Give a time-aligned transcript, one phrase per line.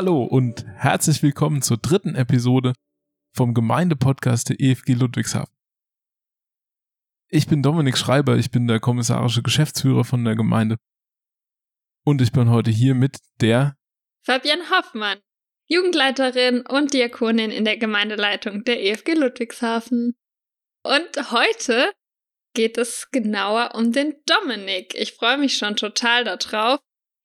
[0.00, 2.72] Hallo und herzlich willkommen zur dritten Episode
[3.34, 5.52] vom Gemeindepodcast der EFG Ludwigshafen.
[7.28, 10.76] Ich bin Dominik Schreiber, ich bin der kommissarische Geschäftsführer von der Gemeinde.
[12.04, 13.74] Und ich bin heute hier mit der
[14.24, 15.18] Fabian Hoffmann,
[15.66, 20.14] Jugendleiterin und Diakonin in der Gemeindeleitung der EFG Ludwigshafen.
[20.84, 21.92] Und heute
[22.54, 24.94] geht es genauer um den Dominik.
[24.94, 26.78] Ich freue mich schon total darauf,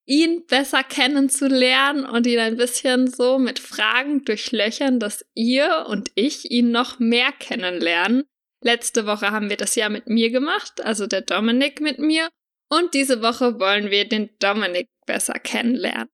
[0.06, 6.52] ihn besser kennenzulernen und ihn ein bisschen so mit Fragen durchlöchern, dass ihr und ich
[6.52, 8.26] ihn noch mehr kennenlernen.
[8.62, 12.30] Letzte Woche haben wir das ja mit mir gemacht, also der Dominik mit mir.
[12.70, 16.10] Und diese Woche wollen wir den Dominik besser kennenlernen.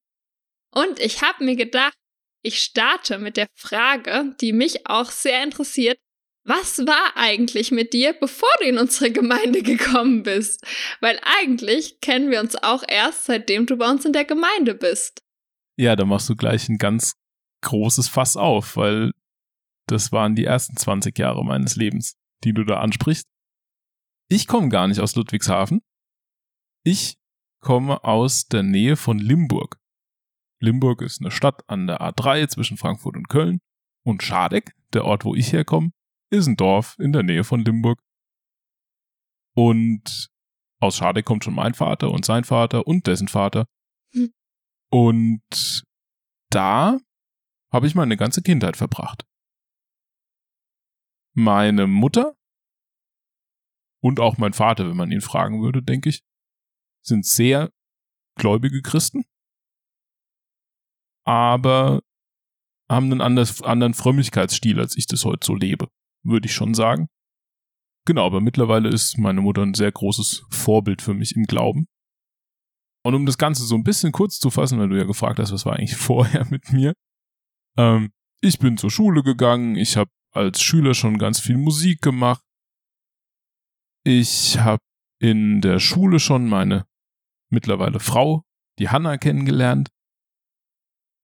[0.72, 1.98] Und ich habe mir gedacht,
[2.42, 6.00] ich starte mit der Frage, die mich auch sehr interessiert.
[6.50, 10.66] Was war eigentlich mit dir, bevor du in unsere Gemeinde gekommen bist?
[11.00, 15.22] Weil eigentlich kennen wir uns auch erst, seitdem du bei uns in der Gemeinde bist.
[15.78, 17.14] Ja, da machst du gleich ein ganz
[17.62, 19.12] großes Fass auf, weil
[19.86, 23.28] das waren die ersten 20 Jahre meines Lebens, die du da ansprichst.
[24.28, 25.84] Ich komme gar nicht aus Ludwigshafen.
[26.84, 27.20] Ich
[27.62, 29.78] komme aus der Nähe von Limburg.
[30.60, 33.60] Limburg ist eine Stadt an der A3 zwischen Frankfurt und Köln.
[34.04, 35.92] Und Schadeck, der Ort, wo ich herkomme,
[36.30, 38.02] ist ein Dorf in der Nähe von Limburg.
[39.56, 40.30] Und
[40.80, 43.66] aus Schade kommt schon mein Vater und sein Vater und dessen Vater.
[44.14, 44.34] Hm.
[44.92, 45.84] Und
[46.50, 47.00] da
[47.72, 49.26] habe ich meine ganze Kindheit verbracht.
[51.36, 52.36] Meine Mutter
[54.02, 56.24] und auch mein Vater, wenn man ihn fragen würde, denke ich,
[57.06, 57.72] sind sehr
[58.36, 59.26] gläubige Christen,
[61.26, 62.02] aber
[62.90, 65.90] haben einen anders, anderen Frömmigkeitsstil, als ich das heute so lebe
[66.24, 67.08] würde ich schon sagen.
[68.06, 71.88] Genau, aber mittlerweile ist meine Mutter ein sehr großes Vorbild für mich im Glauben.
[73.06, 75.52] Und um das Ganze so ein bisschen kurz zu fassen, weil du ja gefragt hast,
[75.52, 76.94] was war eigentlich vorher mit mir.
[77.78, 82.44] Ähm, ich bin zur Schule gegangen, ich habe als Schüler schon ganz viel Musik gemacht.
[84.06, 84.82] Ich habe
[85.22, 86.86] in der Schule schon meine
[87.52, 88.44] mittlerweile Frau,
[88.80, 89.90] die Hanna, kennengelernt.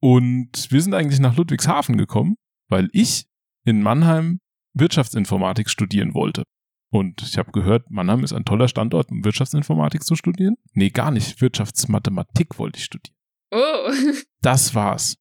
[0.02, 2.36] Und wir sind eigentlich nach Ludwigshafen gekommen,
[2.70, 3.28] weil ich
[3.66, 4.40] in Mannheim
[4.76, 6.44] Wirtschaftsinformatik studieren wollte.
[6.92, 10.56] Und ich habe gehört, Mannheim ist ein toller Standort, um Wirtschaftsinformatik zu studieren.
[10.74, 11.42] Nee, gar nicht.
[11.42, 13.16] Wirtschaftsmathematik wollte ich studieren.
[13.52, 13.92] Oh.
[14.42, 15.18] Das war's.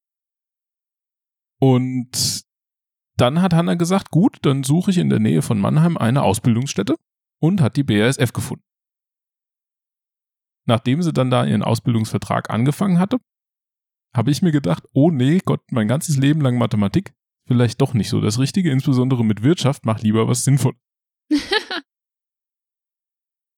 [1.59, 2.45] Und
[3.17, 6.97] dann hat Hanna gesagt, gut, dann suche ich in der Nähe von Mannheim eine Ausbildungsstätte
[7.41, 8.65] und hat die BASF gefunden.
[10.67, 13.19] Nachdem sie dann da ihren Ausbildungsvertrag angefangen hatte,
[14.15, 17.15] habe ich mir gedacht, oh nee, Gott, mein ganzes Leben lang Mathematik,
[17.47, 20.75] vielleicht doch nicht so das Richtige, insbesondere mit Wirtschaft, mach lieber was sinnvoll.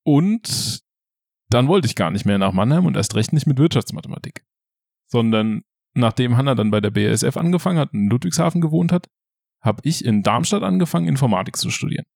[0.04, 0.82] und
[1.48, 4.44] dann wollte ich gar nicht mehr nach Mannheim und erst recht nicht mit Wirtschaftsmathematik.
[5.08, 5.62] Sondern
[5.94, 9.08] nachdem Hanna dann bei der BASF angefangen hat und in Ludwigshafen gewohnt hat,
[9.62, 12.06] habe ich in Darmstadt angefangen, Informatik zu studieren.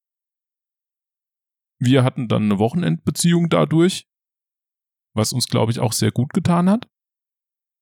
[1.79, 4.07] Wir hatten dann eine Wochenendbeziehung dadurch,
[5.15, 6.89] was uns, glaube ich, auch sehr gut getan hat.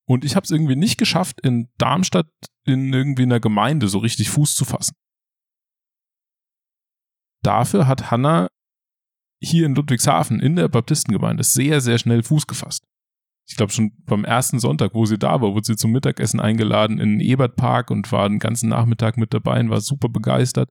[0.09, 2.29] Und ich habe es irgendwie nicht geschafft, in Darmstadt
[2.65, 4.95] in irgendwie einer Gemeinde so richtig Fuß zu fassen.
[7.45, 8.49] Dafür hat Hanna
[9.41, 12.85] hier in Ludwigshafen in der Baptistengemeinde sehr, sehr schnell Fuß gefasst.
[13.47, 16.99] Ich glaube schon beim ersten Sonntag, wo sie da war, wurde sie zum Mittagessen eingeladen
[16.99, 20.71] in den Ebertpark und war den ganzen Nachmittag mit dabei und war super begeistert.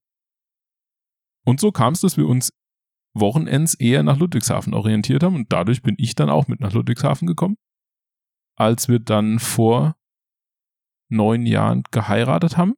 [1.46, 2.52] Und so kam es, dass wir uns
[3.14, 7.28] Wochenends eher nach Ludwigshafen orientiert haben und dadurch bin ich dann auch mit nach Ludwigshafen
[7.28, 7.58] gekommen
[8.58, 9.96] als wir dann vor
[11.10, 12.74] neun Jahren geheiratet haben,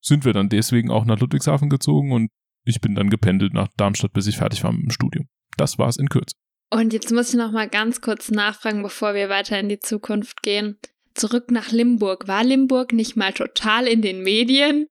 [0.00, 2.30] sind wir dann deswegen auch nach Ludwigshafen gezogen und
[2.64, 5.28] ich bin dann gependelt nach Darmstadt, bis ich fertig war mit dem Studium.
[5.56, 6.36] Das war es in Kürze.
[6.70, 10.42] Und jetzt muss ich noch mal ganz kurz nachfragen, bevor wir weiter in die Zukunft
[10.42, 10.78] gehen.
[11.14, 12.28] Zurück nach Limburg.
[12.28, 14.86] War Limburg nicht mal total in den Medien?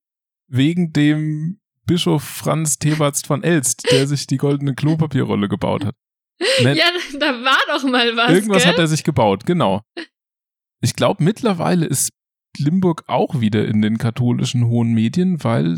[0.47, 5.95] Wegen dem Bischof Franz Theberts von Elst, der sich die goldene Klopapierrolle gebaut hat.
[6.63, 6.85] Ne, ja,
[7.19, 8.31] da war doch mal was.
[8.31, 8.71] Irgendwas gell?
[8.71, 9.81] hat er sich gebaut, genau.
[10.81, 12.09] Ich glaube, mittlerweile ist
[12.57, 15.77] Limburg auch wieder in den katholischen hohen Medien, weil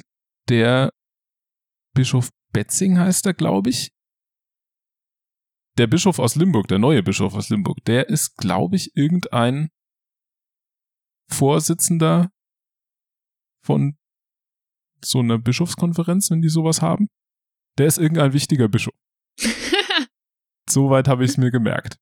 [0.50, 0.92] der
[1.94, 3.92] Bischof Betzing heißt er, glaube ich.
[5.78, 9.70] Der Bischof aus Limburg, der neue Bischof aus Limburg, der ist, glaube ich, irgendein
[11.32, 12.32] Vorsitzender
[13.66, 13.98] von
[15.04, 17.10] so einer Bischofskonferenz, wenn die sowas haben.
[17.80, 18.94] Der ist irgendein wichtiger Bischof.
[20.74, 21.98] Soweit habe ich es mir gemerkt.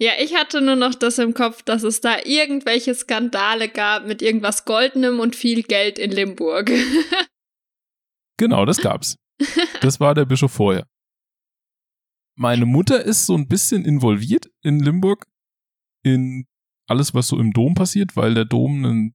[0.00, 4.20] Ja, ich hatte nur noch das im Kopf, dass es da irgendwelche Skandale gab mit
[4.20, 6.72] irgendwas Goldenem und viel Geld in Limburg.
[8.36, 9.16] genau, das gab's.
[9.80, 10.86] Das war der Bischof vorher.
[12.36, 15.26] Meine Mutter ist so ein bisschen involviert in Limburg
[16.02, 16.46] in
[16.88, 19.14] alles, was so im Dom passiert, weil der Dom ein,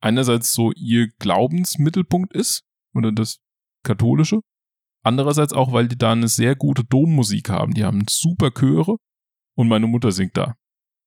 [0.00, 2.64] einerseits so ihr Glaubensmittelpunkt ist
[2.94, 3.38] oder das
[3.84, 4.40] katholische,
[5.02, 7.74] andererseits auch, weil die da eine sehr gute Dommusik haben.
[7.74, 8.96] Die haben super Chöre
[9.56, 10.56] und meine Mutter singt da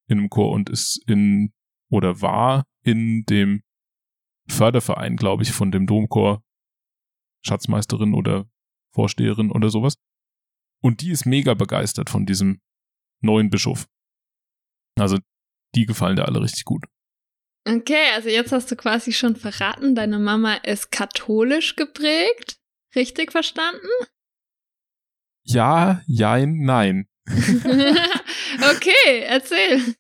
[0.08, 1.54] in einem Chor und ist in
[1.90, 3.64] oder war in dem
[4.48, 6.44] Förderverein, glaube ich, von dem Domchor
[7.46, 8.50] Schatzmeisterin oder
[8.94, 9.96] Vorsteherin oder sowas.
[10.82, 12.62] Und die ist mega begeistert von diesem
[13.22, 13.88] neuen Bischof.
[15.00, 15.18] Also
[15.76, 16.86] die gefallen da alle richtig gut.
[17.68, 22.60] Okay, also jetzt hast du quasi schon verraten, deine Mama ist katholisch geprägt.
[22.96, 23.88] Richtig verstanden?
[25.44, 27.08] Ja, jein, nein.
[27.28, 29.96] okay, erzähl.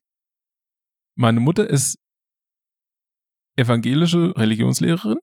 [1.15, 1.97] Meine Mutter ist
[3.55, 5.19] evangelische Religionslehrerin,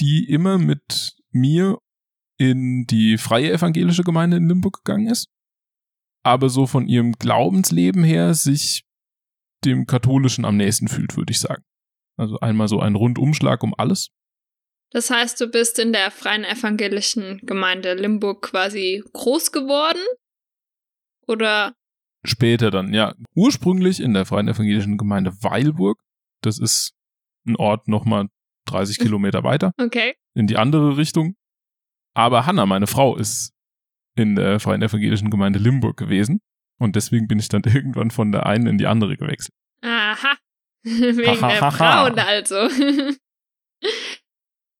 [0.00, 1.78] die immer mit mir
[2.38, 5.28] in die freie evangelische Gemeinde in Limburg gegangen ist,
[6.24, 8.84] aber so von ihrem Glaubensleben her sich
[9.64, 11.64] dem katholischen am nächsten fühlt, würde ich sagen.
[12.16, 14.10] Also einmal so ein Rundumschlag um alles.
[14.94, 19.98] Das heißt, du bist in der freien evangelischen Gemeinde Limburg quasi groß geworden?
[21.26, 21.74] Oder?
[22.24, 23.12] Später dann, ja.
[23.34, 26.00] Ursprünglich in der freien evangelischen Gemeinde Weilburg.
[26.42, 26.94] Das ist
[27.44, 28.28] ein Ort nochmal
[28.66, 29.72] 30 Kilometer weiter.
[29.78, 30.14] Okay.
[30.32, 31.34] In die andere Richtung.
[32.14, 33.52] Aber Hanna, meine Frau, ist
[34.14, 36.40] in der freien evangelischen Gemeinde Limburg gewesen.
[36.78, 39.56] Und deswegen bin ich dann irgendwann von der einen in die andere gewechselt.
[39.82, 40.36] Aha.
[40.84, 42.68] Wegen der Frauen also.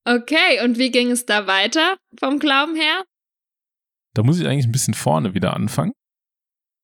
[0.05, 3.05] okay, und wie ging es da weiter vom Glauben her?
[4.15, 5.93] Da muss ich eigentlich ein bisschen vorne wieder anfangen.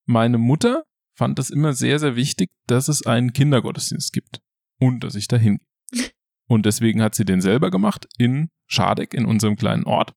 [0.06, 0.84] Meine Mutter
[1.16, 4.40] fand es immer sehr, sehr wichtig, dass es einen Kindergottesdienst gibt
[4.80, 5.58] und dass ich dahin
[5.92, 6.10] gehe.
[6.48, 10.14] Und deswegen hat sie den selber gemacht in Schadeck, in unserem kleinen Ort.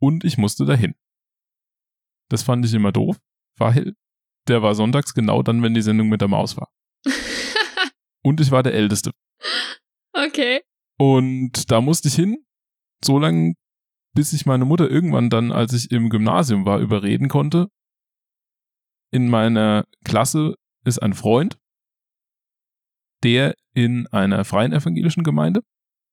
[0.00, 0.96] Und ich musste dahin.
[2.30, 3.20] Das fand ich immer doof,
[3.56, 3.94] weil
[4.48, 6.72] der war sonntags genau dann, wenn die Sendung mit der Maus war.
[8.24, 9.12] und ich war der Älteste.
[10.12, 10.62] Okay.
[10.98, 12.44] Und da musste ich hin,
[13.04, 13.54] so lange,
[14.14, 17.68] bis ich meine Mutter irgendwann dann, als ich im Gymnasium war, überreden konnte.
[19.12, 20.54] In meiner Klasse
[20.84, 21.58] ist ein Freund,
[23.22, 25.62] der in einer freien evangelischen Gemeinde,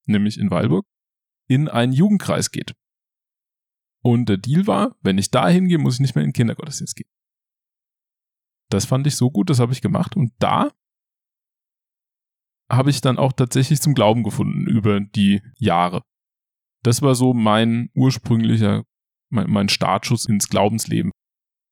[0.05, 0.85] nämlich in Weilburg,
[1.47, 2.73] in einen Jugendkreis geht.
[4.03, 6.95] Und der Deal war, wenn ich da hingehe, muss ich nicht mehr in den Kindergottesdienst
[6.95, 7.09] gehen.
[8.69, 10.15] Das fand ich so gut, das habe ich gemacht.
[10.15, 10.71] Und da
[12.71, 16.01] habe ich dann auch tatsächlich zum Glauben gefunden über die Jahre.
[16.83, 18.83] Das war so mein ursprünglicher,
[19.29, 21.11] mein, mein Startschuss ins Glaubensleben.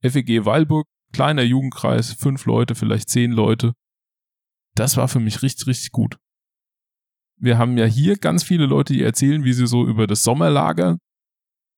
[0.02, 3.74] FEG Weilburg, kleiner Jugendkreis, fünf Leute, vielleicht zehn Leute.
[4.76, 6.18] Das war für mich richtig, richtig gut.
[7.42, 10.98] Wir haben ja hier ganz viele Leute, die erzählen, wie sie so über das Sommerlager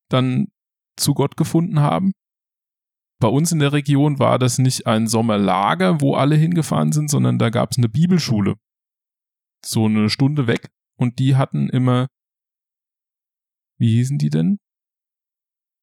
[0.09, 0.47] dann
[0.97, 2.11] zu Gott gefunden haben.
[3.19, 7.37] Bei uns in der Region war das nicht ein Sommerlager, wo alle hingefahren sind, sondern
[7.37, 8.55] da gab es eine Bibelschule.
[9.65, 10.71] So eine Stunde weg.
[10.97, 12.07] Und die hatten immer,
[13.79, 14.59] wie hießen die denn?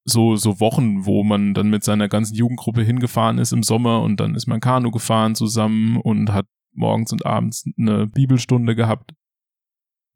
[0.04, 4.20] So, so Wochen, wo man dann mit seiner ganzen Jugendgruppe hingefahren ist im Sommer und
[4.20, 9.12] dann ist man Kanu gefahren zusammen und hat morgens und abends eine Bibelstunde gehabt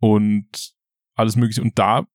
[0.00, 0.75] und
[1.14, 1.62] alles mögliche.
[1.62, 2.07] Und da,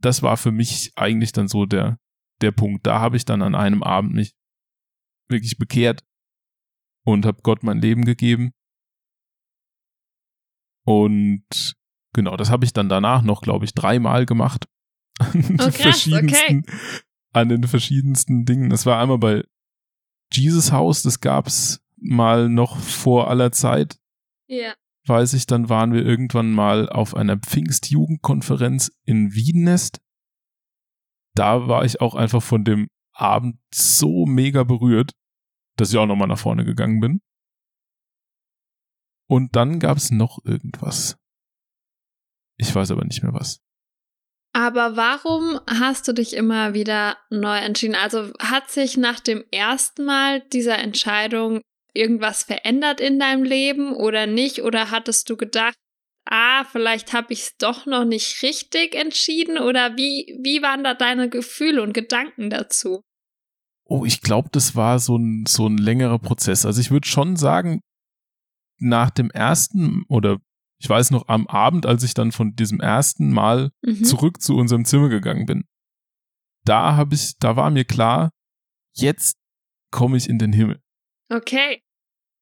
[0.00, 1.98] das war für mich eigentlich dann so der,
[2.40, 2.86] der Punkt.
[2.86, 4.34] Da habe ich dann an einem Abend mich
[5.28, 6.04] wirklich bekehrt
[7.04, 8.52] und habe Gott mein Leben gegeben.
[10.84, 11.74] Und
[12.12, 14.66] genau, das habe ich dann danach noch, glaube ich, dreimal gemacht.
[15.18, 16.62] An, oh, krass, okay.
[17.32, 18.70] an den verschiedensten Dingen.
[18.70, 19.44] Das war einmal bei
[20.32, 23.98] Jesus Haus, das gab's mal noch vor aller Zeit.
[24.46, 24.74] Ja.
[25.06, 30.00] Weiß ich, dann waren wir irgendwann mal auf einer Pfingstjugendkonferenz in Wiedenest.
[31.34, 35.12] Da war ich auch einfach von dem Abend so mega berührt,
[35.76, 37.20] dass ich auch nochmal nach vorne gegangen bin.
[39.30, 41.16] Und dann gab es noch irgendwas.
[42.56, 43.60] Ich weiß aber nicht mehr was.
[44.52, 47.94] Aber warum hast du dich immer wieder neu entschieden?
[47.94, 51.60] Also hat sich nach dem ersten Mal dieser Entscheidung
[51.94, 54.62] irgendwas verändert in deinem Leben oder nicht?
[54.62, 55.76] Oder hattest du gedacht,
[56.28, 59.58] ah, vielleicht habe ich es doch noch nicht richtig entschieden?
[59.58, 63.00] Oder wie, wie waren da deine Gefühle und Gedanken dazu?
[63.84, 66.66] Oh, ich glaube, das war so ein, so ein längerer Prozess.
[66.66, 67.80] Also ich würde schon sagen,
[68.80, 70.38] nach dem ersten oder
[70.82, 74.04] ich weiß noch am Abend, als ich dann von diesem ersten Mal Mhm.
[74.04, 75.64] zurück zu unserem Zimmer gegangen bin,
[76.64, 78.30] da habe ich, da war mir klar,
[78.94, 79.36] jetzt
[79.90, 80.80] komme ich in den Himmel.
[81.30, 81.82] Okay.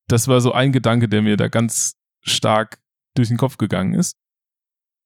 [0.09, 2.81] Das war so ein Gedanke, der mir da ganz stark
[3.15, 4.17] durch den Kopf gegangen ist.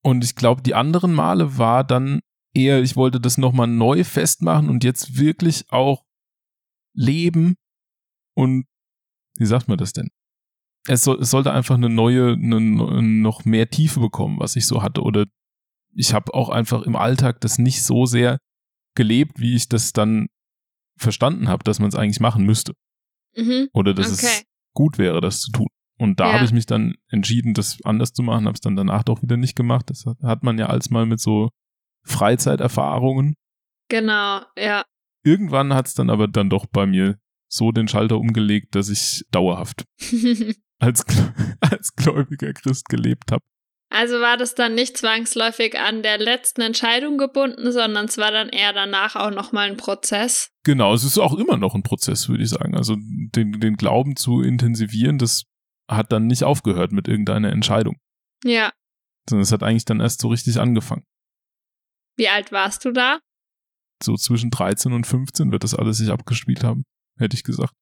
[0.04, 2.20] Und ich glaube, die anderen Male war dann
[2.54, 6.04] eher, ich wollte das nochmal neu festmachen und jetzt wirklich auch
[6.94, 7.56] leben
[8.36, 8.66] und
[9.38, 10.10] wie sagt man das denn?
[10.88, 14.82] Es, soll, es sollte einfach eine neue, eine, noch mehr Tiefe bekommen, was ich so
[14.82, 15.02] hatte.
[15.02, 15.26] Oder
[15.94, 18.38] ich habe auch einfach im Alltag das nicht so sehr
[18.96, 20.26] gelebt, wie ich das dann
[20.98, 22.72] verstanden habe, dass man es eigentlich machen müsste.
[23.36, 23.68] Mhm.
[23.72, 24.26] Oder dass Okay.
[24.26, 24.42] es
[24.74, 25.68] gut wäre, das zu tun.
[25.98, 26.32] Und da Ja.
[26.34, 29.36] habe ich mich dann entschieden, das anders zu machen, habe es dann danach doch wieder
[29.36, 29.88] nicht gemacht.
[29.88, 31.50] Das hat- hat man ja als mal mit so
[32.04, 33.34] Freizeiterfahrungen.
[33.88, 34.84] Genau, ja.
[35.24, 39.24] Irgendwann hat es dann aber dann doch bei mir so den Schalter umgelegt, dass ich
[39.30, 39.84] dauerhaft
[40.82, 41.04] als,
[41.60, 43.42] als gläubiger Christ gelebt habe.
[43.90, 48.48] Also war das dann nicht zwangsläufig an der letzten Entscheidung gebunden, sondern es war dann
[48.48, 50.48] eher danach auch nochmal ein Prozess.
[50.64, 52.74] Genau, es ist auch immer noch ein Prozess, würde ich sagen.
[52.74, 55.42] Also den, den Glauben zu intensivieren, das
[55.90, 57.96] hat dann nicht aufgehört mit irgendeiner Entscheidung,
[58.44, 58.72] Ja.
[59.28, 61.04] sondern es hat eigentlich dann erst so richtig angefangen.
[62.16, 63.20] Wie alt warst du da?
[64.02, 66.84] So zwischen 13 und 15 wird das alles sich abgespielt haben,
[67.18, 67.74] hätte ich gesagt.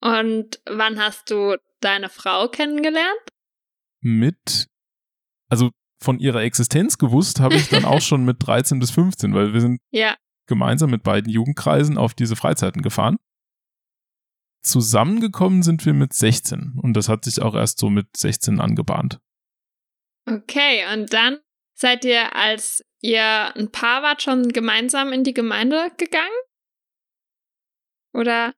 [0.00, 3.20] Und wann hast du deine Frau kennengelernt?
[4.00, 4.68] Mit,
[5.48, 9.52] also von ihrer Existenz gewusst habe ich dann auch schon mit 13 bis 15, weil
[9.52, 10.16] wir sind Ja.
[10.46, 13.16] gemeinsam mit beiden Jugendkreisen auf diese Freizeiten gefahren.
[14.62, 19.18] Zusammengekommen sind wir mit 16 und das hat sich auch erst so mit 16 angebahnt.
[20.28, 21.38] Okay, und dann
[21.74, 26.28] seid ihr, als ihr ein Paar wart, schon gemeinsam in die Gemeinde gegangen?
[28.12, 28.52] Oder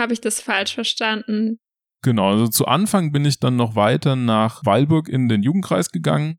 [0.00, 1.58] habe ich das falsch verstanden?
[2.02, 6.38] Genau, also zu Anfang bin ich dann noch weiter nach Weilburg in den Jugendkreis gegangen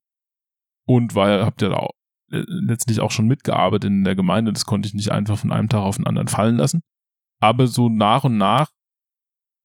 [0.87, 1.93] und weil habt ihr da auch,
[2.31, 5.69] äh, letztlich auch schon mitgearbeitet in der Gemeinde, das konnte ich nicht einfach von einem
[5.69, 6.81] Tag auf den anderen fallen lassen.
[7.39, 8.71] Aber so nach und nach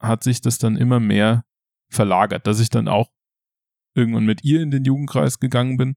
[0.00, 1.44] hat sich das dann immer mehr
[1.90, 3.10] verlagert, dass ich dann auch
[3.94, 5.94] irgendwann mit ihr in den Jugendkreis gegangen bin.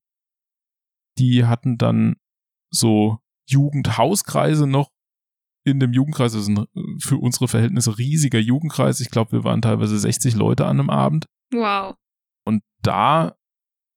[1.17, 2.15] Die hatten dann
[2.71, 4.89] so Jugendhauskreise noch
[5.65, 6.65] in dem Jugendkreis, das ist ein
[6.99, 8.99] für unsere Verhältnisse riesiger Jugendkreis.
[8.99, 11.25] Ich glaube, wir waren teilweise 60 Leute an einem Abend.
[11.51, 11.95] Wow.
[12.45, 13.35] Und da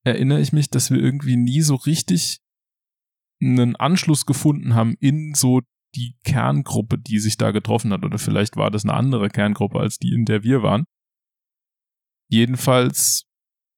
[0.04, 2.40] erinnere ich mich, dass wir irgendwie nie so richtig
[3.40, 5.60] einen Anschluss gefunden haben in so
[5.94, 8.04] die Kerngruppe, die sich da getroffen hat.
[8.04, 10.84] Oder vielleicht war das eine andere Kerngruppe als die, in der wir waren.
[12.30, 13.24] Jedenfalls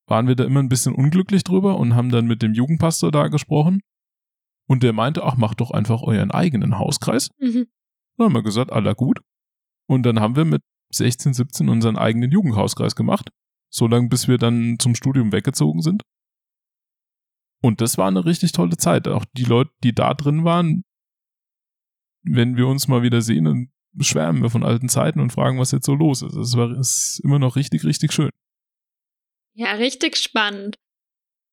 [0.09, 3.29] waren wir da immer ein bisschen unglücklich drüber und haben dann mit dem Jugendpastor da
[3.29, 3.81] gesprochen.
[4.67, 7.31] Und der meinte, ach, macht doch einfach euren eigenen Hauskreis.
[7.39, 7.67] Mhm.
[8.17, 9.21] Dann haben wir gesagt, aller gut.
[9.87, 13.31] Und dann haben wir mit 16, 17 unseren eigenen Jugendhauskreis gemacht.
[13.71, 16.03] So lange, bis wir dann zum Studium weggezogen sind.
[17.61, 19.09] Und das war eine richtig tolle Zeit.
[19.09, 20.85] Auch die Leute, die da drin waren,
[22.23, 25.73] wenn wir uns mal wieder sehen, dann schwärmen wir von alten Zeiten und fragen, was
[25.73, 26.35] jetzt so los ist.
[26.35, 28.31] Es war ist immer noch richtig, richtig schön.
[29.55, 30.77] Ja, richtig spannend.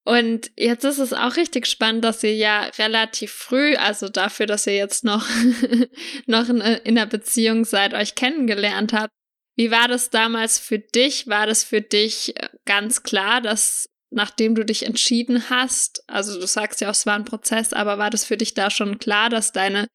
[0.03, 4.65] Und jetzt ist es auch richtig spannend, dass ihr ja relativ früh, also dafür, dass
[4.65, 5.27] ihr jetzt noch,
[6.25, 9.13] noch in, in einer Beziehung seid, euch kennengelernt habt.
[9.55, 11.27] Wie war das damals für dich?
[11.27, 16.45] War das für dich äh, ganz klar, dass nachdem du dich entschieden hast, also du
[16.45, 19.53] sagst ja, es war ein Prozess, aber war das für dich da schon klar, dass
[19.53, 19.87] deine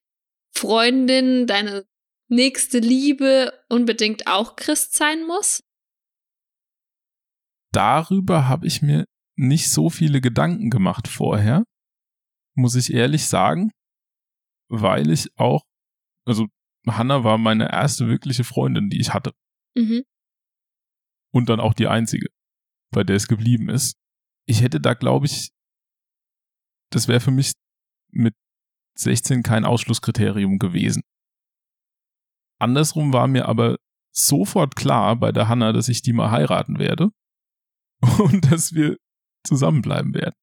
[0.55, 1.85] Freundin, deine
[2.29, 5.61] nächste Liebe unbedingt auch Christ sein muss?
[7.73, 9.05] Darüber habe ich mir
[9.37, 11.65] nicht so viele Gedanken gemacht vorher,
[12.55, 13.71] muss ich ehrlich sagen,
[14.69, 15.63] weil ich auch,
[16.27, 16.47] also
[16.89, 19.33] Hannah war meine erste wirkliche Freundin, die ich hatte.
[19.77, 20.05] Mhm.
[21.33, 22.29] Und dann auch die einzige,
[22.91, 23.97] bei der es geblieben ist.
[24.47, 25.51] Ich hätte da, glaube ich,
[26.91, 27.53] das wäre für mich
[28.11, 28.35] mit
[28.99, 31.03] 16 kein Ausschlusskriterium gewesen.
[32.59, 33.77] Andersrum war mir aber
[34.15, 37.11] sofort klar bei der Hannah, dass ich die mal heiraten werde
[38.19, 38.97] und dass wir
[39.47, 40.35] zusammenbleiben werden.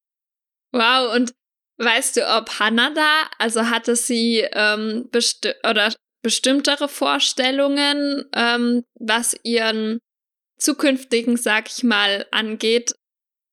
[0.72, 1.34] Wow, und
[1.78, 5.94] weißt du, ob Hannah da, also hatte sie ähm, besti oder
[6.24, 10.00] bestimmtere Vorstellungen, ähm, was ihren
[10.58, 12.96] zukünftigen, sag ich mal, angeht,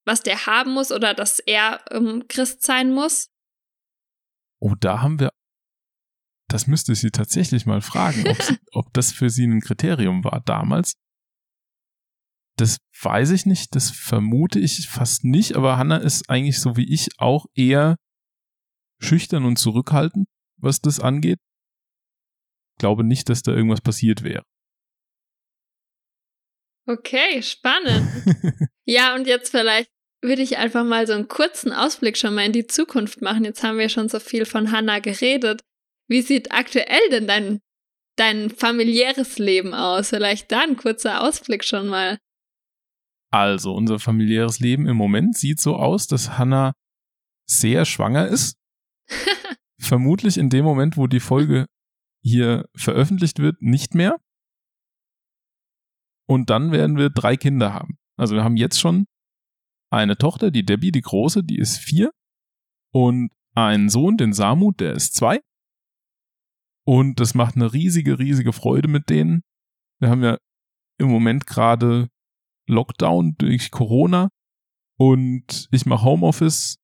[0.07, 3.29] was der haben muss oder dass er ähm, Christ sein muss?
[4.61, 5.31] Oh, da haben wir.
[6.49, 8.37] Das müsste ich sie tatsächlich mal fragen, ob,
[8.73, 10.95] ob das für sie ein Kriterium war damals.
[12.57, 16.93] Das weiß ich nicht, das vermute ich fast nicht, aber Hannah ist eigentlich so wie
[16.93, 17.97] ich auch eher
[19.01, 20.29] schüchtern und zurückhaltend,
[20.59, 21.39] was das angeht.
[22.79, 24.45] Glaube nicht, dass da irgendwas passiert wäre.
[26.87, 28.09] Okay, spannend.
[28.85, 29.91] ja, und jetzt vielleicht
[30.23, 33.45] würde ich einfach mal so einen kurzen Ausblick schon mal in die Zukunft machen.
[33.45, 35.63] Jetzt haben wir schon so viel von Hannah geredet.
[36.09, 37.61] Wie sieht aktuell denn dein,
[38.17, 40.11] dein familiäres Leben aus?
[40.11, 42.19] Vielleicht da ein kurzer Ausblick schon mal.
[43.33, 46.75] Also, unser familiäres Leben im Moment sieht so aus, dass Hannah
[47.49, 48.59] sehr schwanger ist.
[49.81, 51.67] Vermutlich in dem Moment, wo die Folge
[52.23, 54.17] hier veröffentlicht wird, nicht mehr.
[56.29, 57.99] Und dann werden wir drei Kinder haben.
[58.17, 59.07] Also wir haben jetzt schon
[59.91, 62.13] eine Tochter, die Debbie, die große, die ist vier.
[62.93, 65.41] Und einen Sohn, den Samut, der ist zwei.
[66.87, 69.43] Und das macht eine riesige, riesige Freude mit denen.
[70.01, 70.39] Wir haben ja
[70.99, 72.09] im Moment gerade
[72.71, 74.31] Lockdown durch Corona
[74.99, 76.77] und ich mache Homeoffice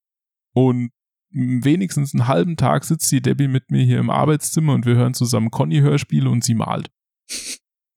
[0.54, 0.90] und
[1.30, 5.14] wenigstens einen halben Tag sitzt die Debbie mit mir hier im Arbeitszimmer und wir hören
[5.14, 6.90] zusammen Conny-Hörspiele und sie malt.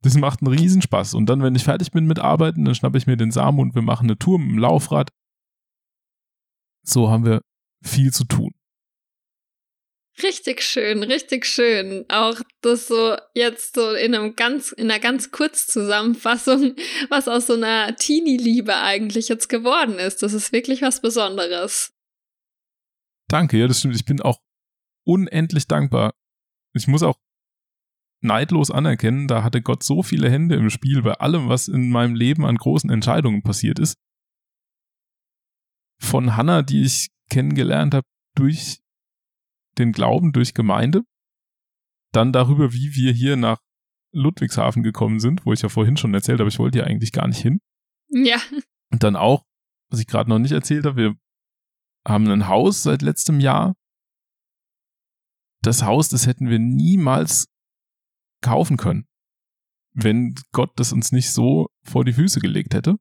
[0.02, 1.14] Das macht einen Riesenspaß.
[1.14, 3.76] Und dann, wenn ich fertig bin mit Arbeiten, dann schnappe ich mir den Samen und
[3.76, 5.12] wir machen eine Tour mit dem Laufrad.
[6.84, 7.42] So haben wir
[7.84, 8.49] viel zu tun.
[10.24, 12.06] Richtig schön, richtig schön.
[12.10, 16.76] Auch das so jetzt so in einem ganz, in einer ganz Kurzzusammenfassung,
[17.10, 20.22] was aus so einer Teenie-Liebe eigentlich jetzt geworden ist.
[20.24, 21.94] Das ist wirklich was Besonderes.
[23.28, 23.96] Danke, ja, das stimmt.
[23.96, 24.40] Ich bin auch
[25.06, 26.14] unendlich dankbar.
[26.74, 27.18] Ich muss auch
[28.22, 32.16] neidlos anerkennen, da hatte Gott so viele Hände im Spiel bei allem, was in meinem
[32.16, 33.96] Leben an großen Entscheidungen passiert ist.
[36.02, 38.82] Von Hannah, die ich kennengelernt habe durch
[39.78, 41.04] den Glauben durch Gemeinde,
[42.12, 43.60] dann darüber, wie wir hier nach
[44.12, 47.28] Ludwigshafen gekommen sind, wo ich ja vorhin schon erzählt habe, ich wollte ja eigentlich gar
[47.28, 47.60] nicht hin.
[48.10, 48.42] Ja.
[48.92, 49.46] Und dann auch,
[49.90, 51.16] was ich gerade noch nicht erzählt habe, wir
[52.08, 53.76] haben ein Haus seit letztem Jahr.
[55.62, 57.48] Das Haus, das hätten wir niemals
[58.42, 59.06] kaufen können,
[59.94, 62.96] wenn Gott das uns nicht so vor die Füße gelegt hätte.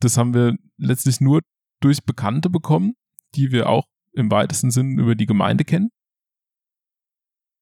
[0.00, 1.42] Das haben wir letztlich nur
[1.80, 2.94] durch Bekannte bekommen,
[3.34, 5.90] die wir auch im weitesten Sinn über die Gemeinde kennen.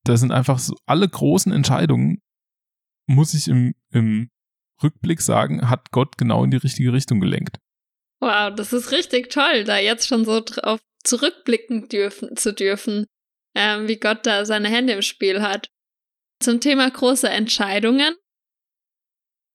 [0.03, 2.21] Da sind einfach so alle großen Entscheidungen,
[3.07, 4.29] muss ich im, im
[4.81, 7.59] Rückblick sagen, hat Gott genau in die richtige Richtung gelenkt.
[8.19, 13.07] Wow, das ist richtig toll, da jetzt schon so drauf zurückblicken dürfen, zu dürfen,
[13.55, 15.69] ähm, wie Gott da seine Hände im Spiel hat.
[16.39, 18.15] Zum Thema große Entscheidungen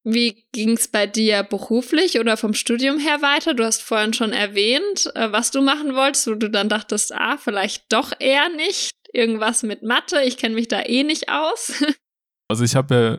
[0.09, 3.55] wie ging es bei dir beruflich oder vom Studium her weiter?
[3.55, 7.37] Du hast vorhin schon erwähnt, äh, was du machen wolltest, wo du dann dachtest, ah,
[7.39, 8.93] vielleicht doch eher nicht.
[9.13, 11.85] Irgendwas mit Mathe, ich kenne mich da eh nicht aus.
[12.49, 13.19] Also ich habe ja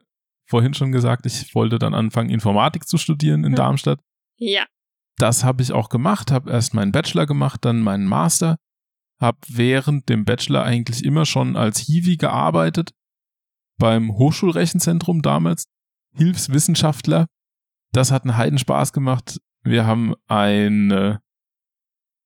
[0.49, 3.55] vorhin schon gesagt, ich wollte dann anfangen, Informatik zu studieren in hm.
[3.55, 3.99] Darmstadt.
[4.37, 4.65] Ja.
[5.17, 8.55] Das habe ich auch gemacht, habe erst meinen Bachelor gemacht, dann meinen Master,
[9.19, 12.93] habe während dem Bachelor eigentlich immer schon als Hiwi gearbeitet,
[13.77, 15.65] beim Hochschulrechenzentrum damals
[16.13, 17.27] Hilfswissenschaftler.
[17.93, 19.39] Das hat einen Heidenspaß gemacht.
[19.63, 21.21] Wir haben eine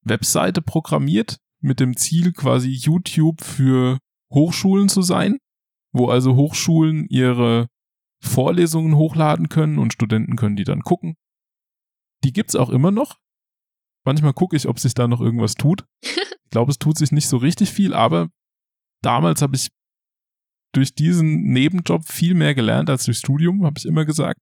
[0.04, 4.00] Webseite programmiert mit dem Ziel, quasi YouTube für
[4.34, 5.38] Hochschulen zu sein,
[5.94, 7.68] wo also Hochschulen ihre
[8.24, 11.16] Vorlesungen hochladen können und Studenten können die dann gucken.
[12.24, 13.18] Die gibt's auch immer noch.
[14.06, 15.86] Manchmal gucke ich, ob sich da noch irgendwas tut.
[16.44, 18.28] Ich glaube, es tut sich nicht so richtig viel, aber
[19.02, 19.70] damals habe ich
[20.74, 24.40] durch diesen Nebenjob viel mehr gelernt als durchs Studium, habe ich immer gesagt.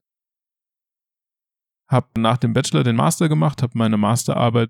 [1.89, 4.69] Hab nach dem Bachelor den Master gemacht, habe meine Masterarbeit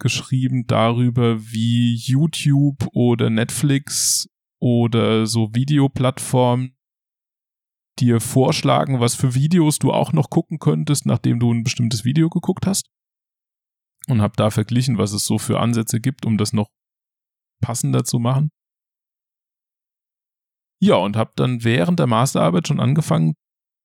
[0.00, 4.28] geschrieben darüber, wie YouTube oder Netflix
[4.60, 6.76] oder so Videoplattformen
[7.98, 12.28] dir vorschlagen, was für Videos du auch noch gucken könntest, nachdem du ein bestimmtes Video
[12.28, 12.88] geguckt hast.
[14.08, 16.70] Und habe da verglichen, was es so für Ansätze gibt, um das noch
[17.60, 18.50] passender zu machen.
[20.80, 23.34] Ja, und habe dann während der Masterarbeit schon angefangen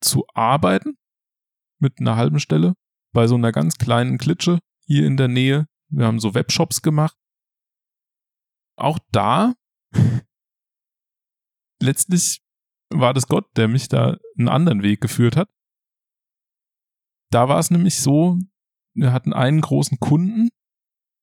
[0.02, 0.98] zu arbeiten
[1.80, 2.74] mit einer halben Stelle
[3.14, 5.68] bei so einer ganz kleinen Klitsche hier in der Nähe.
[5.90, 7.18] Wir haben so Webshops gemacht.
[8.76, 9.54] Auch da
[11.82, 12.42] letztlich
[12.90, 15.50] war das Gott, der mich da einen anderen Weg geführt hat.
[17.32, 18.38] Da war es nämlich so,
[18.96, 20.50] wir hatten einen großen Kunden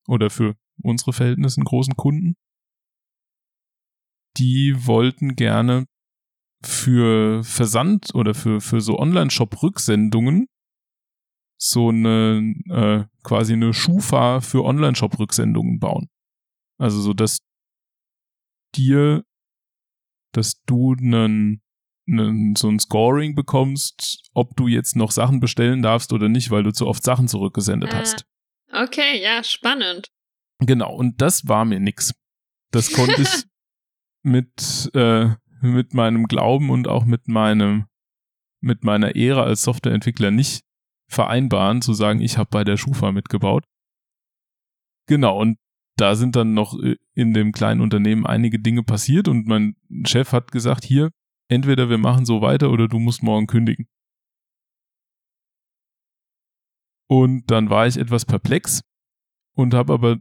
[0.09, 2.37] oder für unsere Verhältnisse einen großen Kunden,
[4.41, 5.87] die wollten gerne
[6.63, 10.47] für Versand oder für, für so Online-Shop-Rücksendungen
[11.63, 16.09] so eine äh, quasi eine Schufa für Online-Shop-Rücksendungen bauen.
[16.79, 17.41] Also so, dass
[18.75, 19.25] dir,
[20.33, 21.61] dass du einen,
[22.09, 26.63] einen, so ein Scoring bekommst, ob du jetzt noch Sachen bestellen darfst oder nicht, weil
[26.63, 28.25] du zu oft Sachen zurückgesendet äh, hast.
[28.73, 30.09] Okay, ja, spannend.
[30.61, 32.15] Genau, und das war mir nix.
[32.71, 33.45] Das konnte ich
[34.23, 35.31] mit, äh,
[35.63, 37.87] mit meinem Glauben und auch mit meinem,
[38.61, 40.65] mit meiner Ehre als Softwareentwickler nicht
[41.09, 43.65] vereinbaren, zu sagen, ich habe bei der Schufa mitgebaut.
[45.07, 45.59] Genau, und
[45.97, 50.33] da sind dann noch äh, in dem kleinen Unternehmen einige Dinge passiert und mein Chef
[50.33, 51.11] hat gesagt, hier,
[51.49, 53.87] entweder wir machen so weiter oder du musst morgen kündigen.
[57.09, 58.83] Und dann war ich etwas perplex
[59.57, 60.19] und habe aber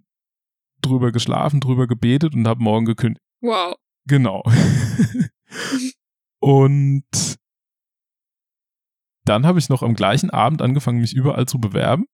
[0.82, 3.24] drüber geschlafen, drüber gebetet und habe morgen gekündigt.
[3.42, 3.76] Wow.
[4.10, 4.44] Genau.
[6.42, 7.04] und
[9.24, 12.06] dann habe ich noch am gleichen Abend angefangen, mich überall zu bewerben.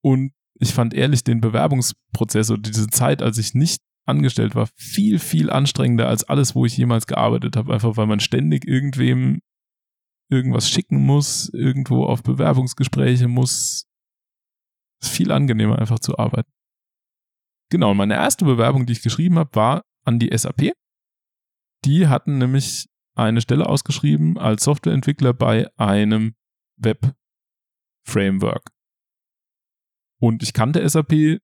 [0.00, 5.18] Und ich fand ehrlich den Bewerbungsprozess oder diese Zeit, als ich nicht angestellt war, viel,
[5.18, 7.74] viel anstrengender als alles, wo ich jemals gearbeitet habe.
[7.74, 9.40] Einfach weil man ständig irgendwem
[10.30, 13.86] irgendwas schicken muss, irgendwo auf Bewerbungsgespräche muss.
[15.00, 16.50] Es ist viel angenehmer, einfach zu arbeiten.
[17.70, 20.72] Genau, meine erste Bewerbung, die ich geschrieben habe, war an die SAP.
[21.84, 26.34] Die hatten nämlich eine Stelle ausgeschrieben als Softwareentwickler bei einem
[26.76, 28.70] Web-Framework.
[30.20, 31.40] Und ich kannte SAP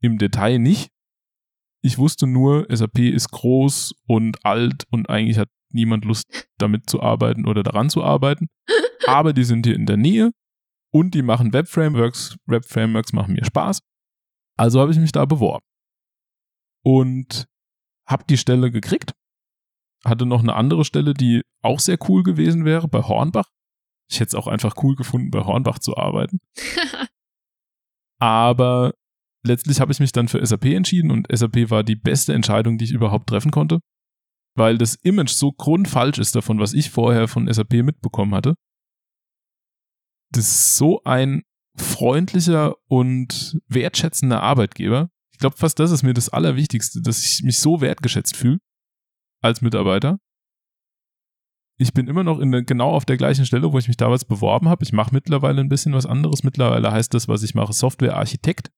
[0.00, 0.90] im Detail nicht.
[1.82, 7.00] Ich wusste nur, SAP ist groß und alt und eigentlich hat niemand Lust, damit zu
[7.00, 8.48] arbeiten oder daran zu arbeiten.
[9.06, 10.32] Aber die sind hier in der Nähe
[10.92, 12.36] und die machen Web-Frameworks.
[12.46, 13.80] Web-Frameworks machen mir Spaß.
[14.56, 15.64] Also habe ich mich da beworben.
[16.82, 17.46] Und
[18.06, 19.14] habe die Stelle gekriegt.
[20.04, 23.50] Hatte noch eine andere Stelle, die auch sehr cool gewesen wäre, bei Hornbach.
[24.08, 26.38] Ich hätte es auch einfach cool gefunden, bei Hornbach zu arbeiten.
[28.18, 28.94] Aber
[29.44, 32.84] letztlich habe ich mich dann für SAP entschieden und SAP war die beste Entscheidung, die
[32.84, 33.80] ich überhaupt treffen konnte,
[34.56, 38.54] weil das Image so grundfalsch ist davon, was ich vorher von SAP mitbekommen hatte.
[40.30, 41.42] Das ist so ein
[41.76, 45.10] freundlicher und wertschätzender Arbeitgeber.
[45.36, 48.56] Ich glaube fast, das ist mir das Allerwichtigste, dass ich mich so wertgeschätzt fühle
[49.42, 50.18] als Mitarbeiter.
[51.78, 54.24] Ich bin immer noch in der, genau auf der gleichen Stelle, wo ich mich damals
[54.24, 54.82] beworben habe.
[54.82, 56.42] Ich mache mittlerweile ein bisschen was anderes.
[56.42, 58.72] Mittlerweile heißt das, was ich mache, Softwarearchitekt.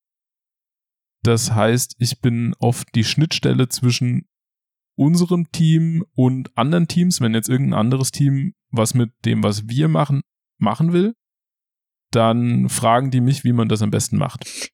[1.22, 4.26] Das heißt, ich bin oft die Schnittstelle zwischen
[4.96, 7.20] unserem Team und anderen Teams.
[7.20, 10.22] Wenn jetzt irgendein anderes Team was mit dem, was wir machen,
[10.58, 11.14] machen will,
[12.10, 14.72] dann fragen die mich, wie man das am besten macht.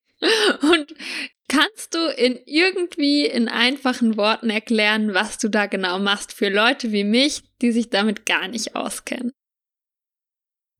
[1.49, 6.91] Kannst du in irgendwie in einfachen Worten erklären, was du da genau machst für Leute
[6.93, 9.33] wie mich, die sich damit gar nicht auskennen?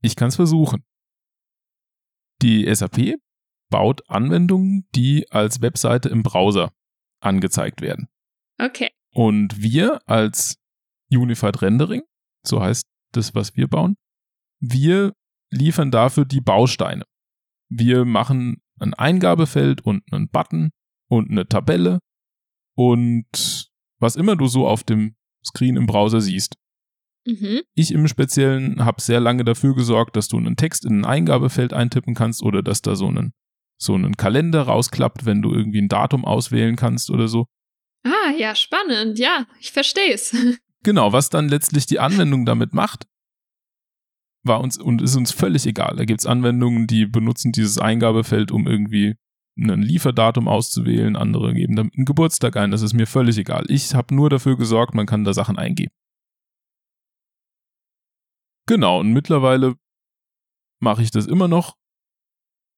[0.01, 0.83] Ich kann es versuchen.
[2.41, 3.15] Die SAP
[3.69, 6.73] baut Anwendungen, die als Webseite im Browser
[7.21, 8.07] angezeigt werden.
[8.59, 8.91] Okay.
[9.11, 10.57] Und wir als
[11.11, 12.03] Unified Rendering,
[12.45, 13.95] so heißt das, was wir bauen,
[14.59, 15.13] wir
[15.51, 17.03] liefern dafür die Bausteine.
[17.69, 20.71] Wir machen ein Eingabefeld und einen Button
[21.07, 21.99] und eine Tabelle
[22.75, 26.57] und was immer du so auf dem Screen im Browser siehst.
[27.25, 27.61] Mhm.
[27.73, 31.73] Ich im Speziellen habe sehr lange dafür gesorgt, dass du einen Text in ein Eingabefeld
[31.73, 33.33] eintippen kannst oder dass da so einen,
[33.77, 37.47] so einen Kalender rausklappt, wenn du irgendwie ein Datum auswählen kannst oder so.
[38.03, 39.17] Ah, ja, spannend.
[39.17, 40.35] Ja, ich verstehe es.
[40.83, 43.07] Genau, was dann letztlich die Anwendung damit macht,
[44.45, 45.95] war uns und ist uns völlig egal.
[45.95, 49.15] Da gibt's Anwendungen, die benutzen dieses Eingabefeld, um irgendwie
[49.57, 53.65] ein Lieferdatum auszuwählen, andere geben damit einen Geburtstag ein, das ist mir völlig egal.
[53.69, 55.93] Ich habe nur dafür gesorgt, man kann da Sachen eingeben.
[58.67, 59.75] Genau, und mittlerweile
[60.81, 61.77] mache ich das immer noch,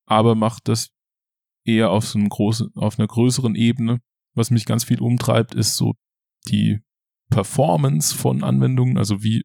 [0.05, 0.89] aber mache das
[1.65, 3.99] eher auf so einem großen, auf einer größeren Ebene.
[4.35, 5.95] Was mich ganz viel umtreibt, ist so
[6.47, 6.79] die
[7.29, 9.43] Performance von Anwendungen, also wie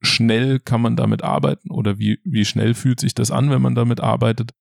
[0.00, 3.74] schnell kann man damit arbeiten oder wie, wie schnell fühlt sich das an, wenn man
[3.74, 4.52] damit arbeitet.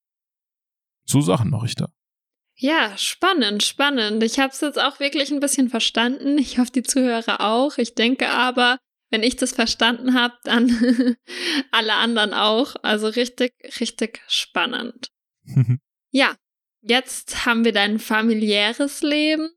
[1.06, 1.90] So Sachen mache ich da.
[2.58, 4.24] Ja, spannend, spannend.
[4.24, 6.38] Ich habe es jetzt auch wirklich ein bisschen verstanden.
[6.38, 7.78] Ich hoffe, die Zuhörer auch.
[7.78, 10.70] Ich denke aber, wenn ich das verstanden habe, dann
[11.72, 12.76] alle anderen auch.
[12.82, 15.12] Also richtig, richtig spannend.
[16.12, 16.36] ja,
[16.82, 19.50] jetzt haben wir dein familiäres Leben,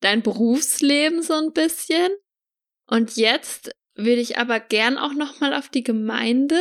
[0.00, 2.10] dein Berufsleben so ein bisschen.
[2.86, 6.60] Und jetzt würde ich aber gern auch noch mal auf die Gemeinde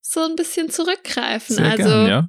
[0.00, 1.56] so ein bisschen zurückgreifen.
[1.56, 2.28] Sehr also gern, ja.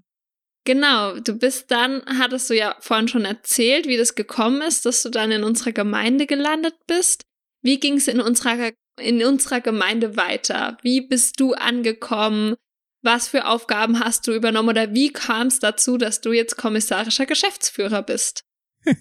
[0.65, 5.01] genau, du bist dann, hattest du ja vorhin schon erzählt, wie das gekommen ist, dass
[5.01, 7.23] du dann in unserer Gemeinde gelandet bist.
[7.61, 10.77] Wie ging es in unserer in unserer Gemeinde weiter?
[10.81, 12.55] Wie bist du angekommen?
[13.01, 17.25] Was für Aufgaben hast du übernommen oder wie kam es dazu, dass du jetzt kommissarischer
[17.25, 18.43] Geschäftsführer bist?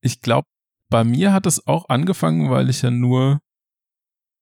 [0.00, 0.48] ich glaube,
[0.88, 3.42] bei mir hat es auch angefangen, weil ich ja nur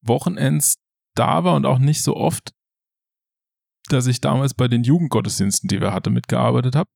[0.03, 0.77] Wochenends
[1.15, 2.53] da war und auch nicht so oft,
[3.89, 6.91] dass ich damals bei den Jugendgottesdiensten, die wir hatten, mitgearbeitet habe.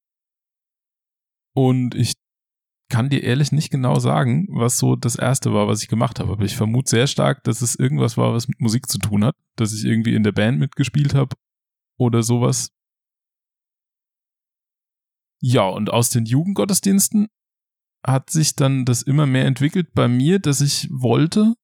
[1.54, 2.14] Und ich
[2.88, 6.32] kann dir ehrlich nicht genau sagen, was so das erste war, was ich gemacht habe.
[6.32, 9.34] Aber ich vermute sehr stark, dass es irgendwas war, was mit Musik zu tun hat,
[9.56, 11.34] dass ich irgendwie in der Band mitgespielt habe
[11.98, 12.70] oder sowas.
[15.40, 17.28] Ja, und aus den Jugendgottesdiensten
[18.06, 21.54] hat sich dann das immer mehr entwickelt bei mir, dass ich wollte,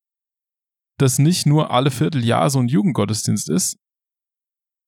[0.98, 3.78] dass nicht nur alle Vierteljahr so ein Jugendgottesdienst ist,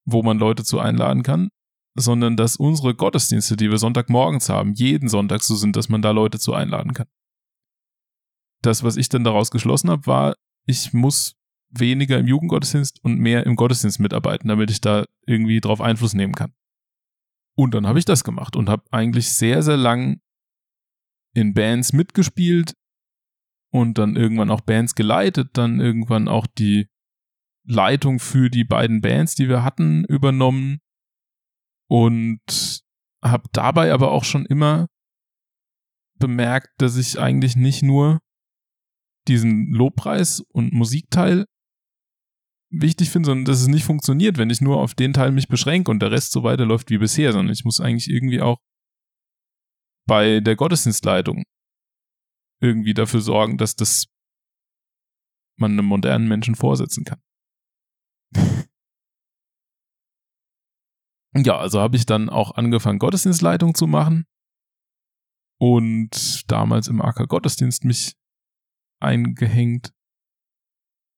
[0.05, 1.49] wo man Leute zu einladen kann,
[1.95, 6.11] sondern dass unsere Gottesdienste, die wir Sonntagmorgens haben, jeden Sonntag so sind, dass man da
[6.11, 7.07] Leute zu einladen kann.
[8.63, 10.35] Das, was ich dann daraus geschlossen habe, war,
[10.67, 11.37] ich muss
[11.71, 16.35] weniger im Jugendgottesdienst und mehr im Gottesdienst mitarbeiten, damit ich da irgendwie drauf Einfluss nehmen
[16.35, 16.53] kann.
[17.57, 20.21] Und dann habe ich das gemacht und habe eigentlich sehr, sehr lang
[21.35, 22.75] in Bands mitgespielt
[23.73, 26.89] und dann irgendwann auch Bands geleitet, dann irgendwann auch die
[27.65, 30.81] Leitung für die beiden Bands, die wir hatten, übernommen.
[31.89, 32.83] Und
[33.23, 34.87] habe dabei aber auch schon immer
[36.19, 38.21] bemerkt, dass ich eigentlich nicht nur
[39.29, 41.47] diesen Lobpreis und Musikteil
[42.73, 45.91] wichtig finde, sondern dass es nicht funktioniert, wenn ich nur auf den Teil mich beschränke
[45.91, 48.59] und der Rest so weiterläuft wie bisher, sondern ich muss eigentlich irgendwie auch
[50.07, 51.45] bei der Gottesdienstleitung
[52.61, 54.07] irgendwie dafür sorgen, dass das
[55.57, 57.21] man einem modernen Menschen vorsetzen kann.
[61.37, 64.27] ja, also habe ich dann auch angefangen, Gottesdienstleitung zu machen
[65.61, 68.17] und damals im AK Gottesdienst mich
[69.01, 69.93] eingehängt.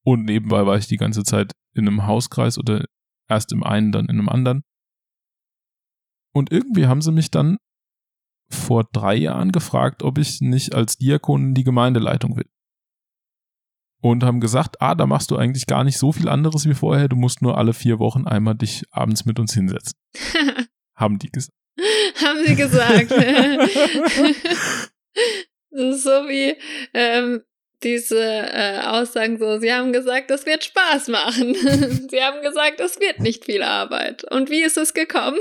[0.05, 2.85] Und nebenbei war ich die ganze Zeit in einem Hauskreis oder
[3.29, 4.65] erst im einen, dann in einem anderen.
[6.35, 7.59] Und irgendwie haben sie mich dann
[8.53, 12.49] vor drei Jahren gefragt, ob ich nicht als Diakon in die Gemeindeleitung will.
[14.01, 17.09] Und haben gesagt, ah, da machst du eigentlich gar nicht so viel anderes wie vorher,
[17.09, 19.95] du musst nur alle vier Wochen einmal dich abends mit uns hinsetzen.
[20.97, 21.57] haben die gesagt.
[22.25, 23.11] haben sie gesagt.
[25.71, 26.57] das ist so wie
[26.95, 27.43] ähm,
[27.83, 31.55] diese äh, Aussagen so, sie haben gesagt, das wird Spaß machen.
[31.55, 34.25] sie haben gesagt, es wird nicht viel Arbeit.
[34.31, 35.39] Und wie ist es gekommen?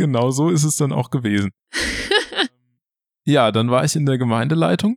[0.00, 1.50] Genau so ist es dann auch gewesen.
[3.26, 4.96] ja, dann war ich in der Gemeindeleitung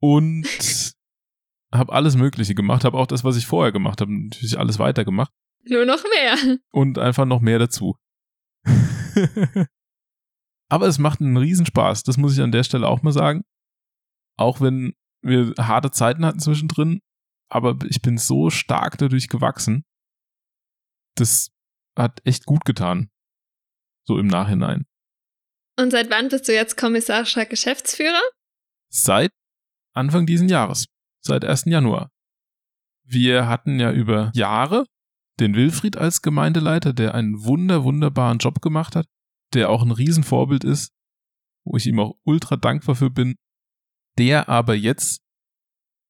[0.00, 0.46] und
[1.72, 5.32] habe alles Mögliche gemacht, habe auch das, was ich vorher gemacht habe, natürlich alles weitergemacht.
[5.64, 6.58] Nur noch mehr.
[6.72, 7.96] Und einfach noch mehr dazu.
[10.68, 13.44] Aber es macht einen Riesenspaß, das muss ich an der Stelle auch mal sagen.
[14.38, 17.00] Auch wenn wir harte Zeiten hatten zwischendrin,
[17.48, 19.84] aber ich bin so stark dadurch gewachsen.
[21.16, 21.50] Das
[21.96, 23.11] hat echt gut getan.
[24.04, 24.84] So im Nachhinein.
[25.78, 28.22] Und seit wann bist du jetzt kommissarischer Geschäftsführer?
[28.90, 29.30] Seit
[29.94, 30.86] Anfang diesen Jahres.
[31.20, 31.64] Seit 1.
[31.66, 32.10] Januar.
[33.04, 34.86] Wir hatten ja über Jahre
[35.40, 39.06] den Wilfried als Gemeindeleiter, der einen wunder, wunderbaren Job gemacht hat,
[39.54, 40.92] der auch ein Riesenvorbild ist,
[41.64, 43.36] wo ich ihm auch ultra dankbar für bin,
[44.18, 45.20] der aber jetzt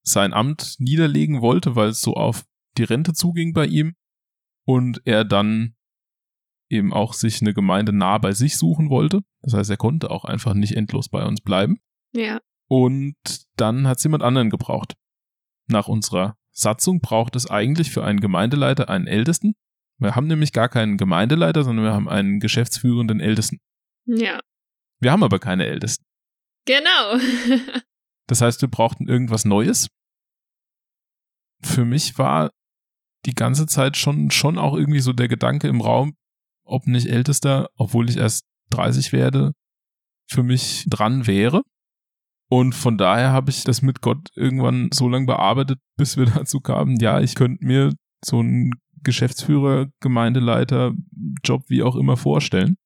[0.05, 2.45] sein Amt niederlegen wollte, weil es so auf
[2.77, 3.95] die Rente zuging bei ihm
[4.67, 5.77] und er dann
[6.73, 9.21] eben auch sich eine Gemeinde nah bei sich suchen wollte.
[9.43, 11.79] Das heißt, er konnte auch einfach nicht endlos bei uns bleiben.
[12.13, 12.41] Ja.
[12.69, 13.17] Und
[13.57, 14.95] dann hat es jemand anderen gebraucht.
[15.69, 19.55] Nach unserer Satzung braucht es eigentlich für einen Gemeindeleiter einen Ältesten.
[19.99, 23.61] Wir haben nämlich gar keinen Gemeindeleiter, sondern wir haben einen geschäftsführenden Ältesten.
[24.07, 24.41] Ja.
[25.01, 26.05] Wir haben aber keine Ältesten.
[26.67, 27.19] Genau.
[28.27, 29.89] das heißt, wir brauchten irgendwas Neues.
[31.63, 32.51] Für mich war
[33.27, 36.17] die ganze Zeit schon, schon auch irgendwie so der Gedanke im Raum,
[36.65, 39.53] ob nicht Ältester, obwohl ich erst 30 werde,
[40.29, 41.63] für mich dran wäre.
[42.49, 46.61] Und von daher habe ich das mit Gott irgendwann so lange bearbeitet, bis wir dazu
[46.61, 47.95] kamen, ja, ich könnte mir
[48.25, 48.73] so einen
[49.03, 50.93] Geschäftsführer, Gemeindeleiter,
[51.43, 52.77] Job, wie auch immer vorstellen.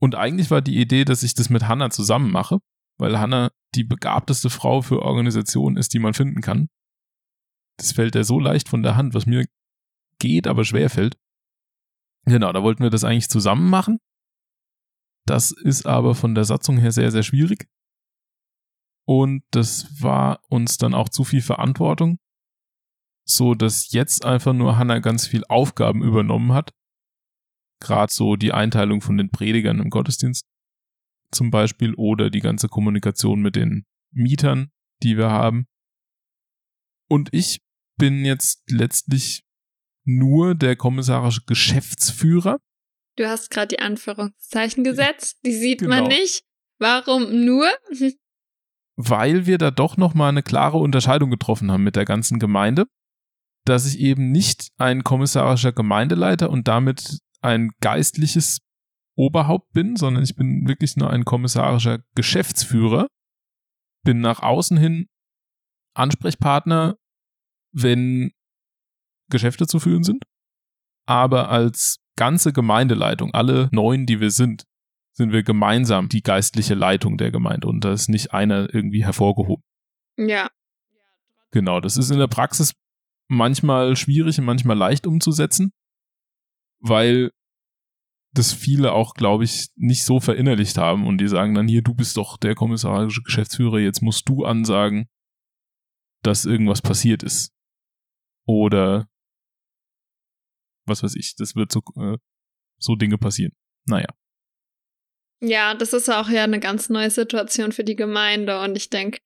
[0.00, 2.58] Und eigentlich war die Idee, dass ich das mit Hannah zusammen mache,
[2.98, 6.68] weil Hannah die begabteste Frau für Organisation ist, die man finden kann.
[7.78, 9.46] Das fällt ja so leicht von der Hand, was mir
[10.18, 11.16] geht, aber schwer fällt.
[12.26, 13.98] Genau, da wollten wir das eigentlich zusammen machen.
[15.26, 17.68] Das ist aber von der Satzung her sehr, sehr schwierig.
[19.06, 22.18] Und das war uns dann auch zu viel Verantwortung,
[23.24, 26.72] so dass jetzt einfach nur Hannah ganz viel Aufgaben übernommen hat.
[27.80, 30.44] Gerade so die Einteilung von den Predigern im Gottesdienst
[31.30, 34.70] zum Beispiel oder die ganze Kommunikation mit den Mietern,
[35.02, 35.66] die wir haben.
[37.08, 37.60] Und ich
[37.98, 39.45] bin jetzt letztlich
[40.06, 42.58] nur der kommissarische Geschäftsführer.
[43.16, 45.96] Du hast gerade die Anführungszeichen gesetzt, die sieht genau.
[45.96, 46.44] man nicht.
[46.78, 47.66] Warum nur?
[48.96, 52.86] weil wir da doch nochmal eine klare Unterscheidung getroffen haben mit der ganzen Gemeinde,
[53.64, 58.60] dass ich eben nicht ein kommissarischer Gemeindeleiter und damit ein geistliches
[59.14, 63.08] Oberhaupt bin, sondern ich bin wirklich nur ein kommissarischer Geschäftsführer,
[64.02, 65.08] bin nach außen hin
[65.94, 66.96] Ansprechpartner,
[67.72, 68.32] wenn
[69.30, 70.24] Geschäfte zu führen sind,
[71.06, 74.64] aber als ganze Gemeindeleitung, alle neun, die wir sind,
[75.12, 79.64] sind wir gemeinsam die geistliche Leitung der Gemeinde und da ist nicht einer irgendwie hervorgehoben.
[80.16, 80.48] Ja.
[81.50, 82.72] Genau, das ist in der Praxis
[83.28, 85.72] manchmal schwierig und manchmal leicht umzusetzen,
[86.80, 87.30] weil
[88.32, 91.94] das viele auch, glaube ich, nicht so verinnerlicht haben und die sagen dann hier, du
[91.94, 95.08] bist doch der kommissarische Geschäftsführer, jetzt musst du ansagen.
[96.22, 97.52] dass irgendwas passiert ist.
[98.46, 99.06] Oder
[100.86, 102.18] was weiß ich, das wird so, äh,
[102.78, 103.52] so Dinge passieren.
[103.86, 104.08] Naja.
[105.40, 109.18] Ja, das ist auch ja eine ganz neue Situation für die Gemeinde und ich denke,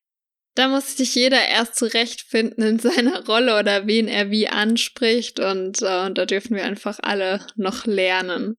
[0.56, 5.82] da muss sich jeder erst zurechtfinden in seiner Rolle oder wen er wie anspricht und,
[5.82, 8.56] äh, und da dürfen wir einfach alle noch lernen.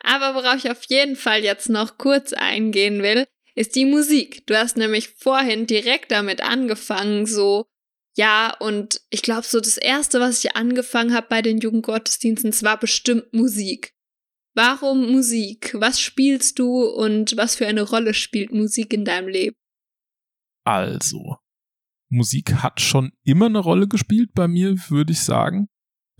[0.00, 4.46] Aber worauf ich auf jeden Fall jetzt noch kurz eingehen will, ist die Musik.
[4.46, 7.66] Du hast nämlich vorhin direkt damit angefangen, so
[8.16, 12.78] ja, und ich glaube, so das Erste, was ich angefangen habe bei den Jugendgottesdiensten, war
[12.78, 13.94] bestimmt Musik.
[14.54, 15.74] Warum Musik?
[15.78, 19.56] Was spielst du und was für eine Rolle spielt Musik in deinem Leben?
[20.64, 21.38] Also,
[22.10, 25.68] Musik hat schon immer eine Rolle gespielt bei mir, würde ich sagen.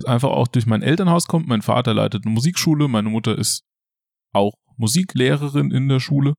[0.07, 1.47] Einfach auch durch mein Elternhaus kommt.
[1.47, 3.65] Mein Vater leitet eine Musikschule, meine Mutter ist
[4.33, 6.35] auch Musiklehrerin in der Schule.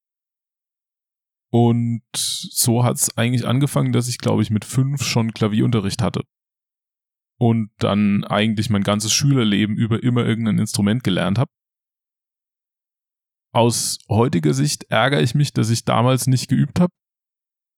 [1.54, 6.24] Und so hat es eigentlich angefangen, dass ich, glaube ich, mit fünf schon Klavierunterricht hatte.
[7.40, 11.52] Und dann eigentlich mein ganzes Schülerleben über immer irgendein Instrument gelernt habe.
[13.54, 16.92] Aus heutiger Sicht ärgere ich mich, dass ich damals nicht geübt habe,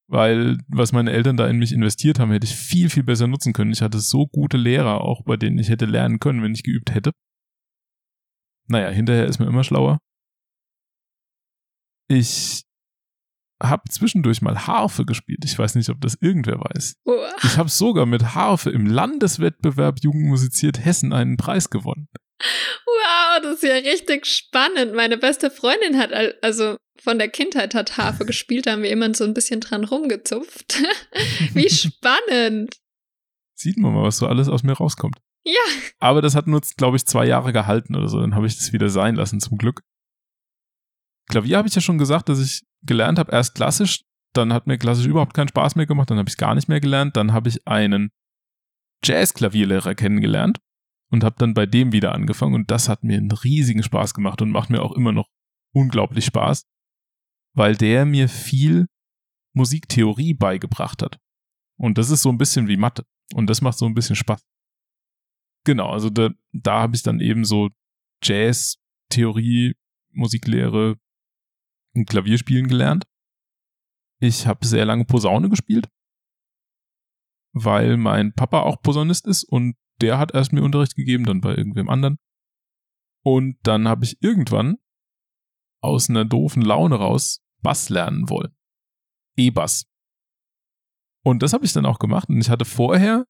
[0.07, 3.51] weil was meine Eltern da in mich investiert haben, hätte ich viel, viel besser nutzen
[3.51, 3.73] können.
[3.73, 6.93] Ich hatte so gute Lehrer, auch bei denen ich hätte lernen können, wenn ich geübt
[6.93, 7.11] hätte.
[8.67, 9.99] Naja, hinterher ist man immer schlauer.
[12.07, 12.64] Ich
[13.61, 15.43] habe zwischendurch mal Harfe gespielt.
[15.45, 16.95] Ich weiß nicht, ob das irgendwer weiß.
[17.43, 22.07] Ich habe sogar mit Harfe im Landeswettbewerb Jugend musiziert Hessen einen Preis gewonnen.
[22.85, 24.93] Wow, das ist ja richtig spannend.
[24.93, 29.13] Meine beste Freundin hat, also von der Kindheit hat Harfe gespielt, da haben wir immer
[29.13, 30.83] so ein bisschen dran rumgezupft.
[31.53, 32.77] Wie spannend.
[33.57, 35.17] Sieht man mal, was so alles aus mir rauskommt.
[35.45, 35.53] Ja.
[35.99, 38.19] Aber das hat nur, glaube ich, zwei Jahre gehalten oder so.
[38.19, 39.81] Dann habe ich das wieder sein lassen, zum Glück.
[41.29, 44.01] Klavier habe ich ja schon gesagt, dass ich gelernt habe, erst klassisch,
[44.33, 46.79] dann hat mir klassisch überhaupt keinen Spaß mehr gemacht, dann habe ich gar nicht mehr
[46.79, 48.11] gelernt, dann habe ich einen
[49.03, 50.59] Jazz-Klavierlehrer kennengelernt
[51.11, 54.41] und habe dann bei dem wieder angefangen und das hat mir einen riesigen Spaß gemacht
[54.41, 55.27] und macht mir auch immer noch
[55.73, 56.65] unglaublich Spaß,
[57.55, 58.87] weil der mir viel
[59.53, 61.17] Musiktheorie beigebracht hat.
[61.77, 64.41] Und das ist so ein bisschen wie Mathe und das macht so ein bisschen Spaß.
[65.65, 67.69] Genau, also da, da habe ich dann eben so
[68.23, 68.77] Jazz,
[69.09, 69.73] Theorie,
[70.11, 70.97] Musiklehre,
[72.03, 73.05] Klavierspielen gelernt.
[74.19, 75.87] Ich habe sehr lange Posaune gespielt,
[77.53, 81.55] weil mein Papa auch Posaunist ist und der hat erst mir Unterricht gegeben, dann bei
[81.55, 82.17] irgendwem anderen.
[83.23, 84.77] Und dann habe ich irgendwann
[85.81, 88.55] aus einer doofen Laune raus Bass lernen wollen.
[89.37, 89.85] E-Bass.
[91.23, 93.25] Und das habe ich dann auch gemacht und ich hatte vorher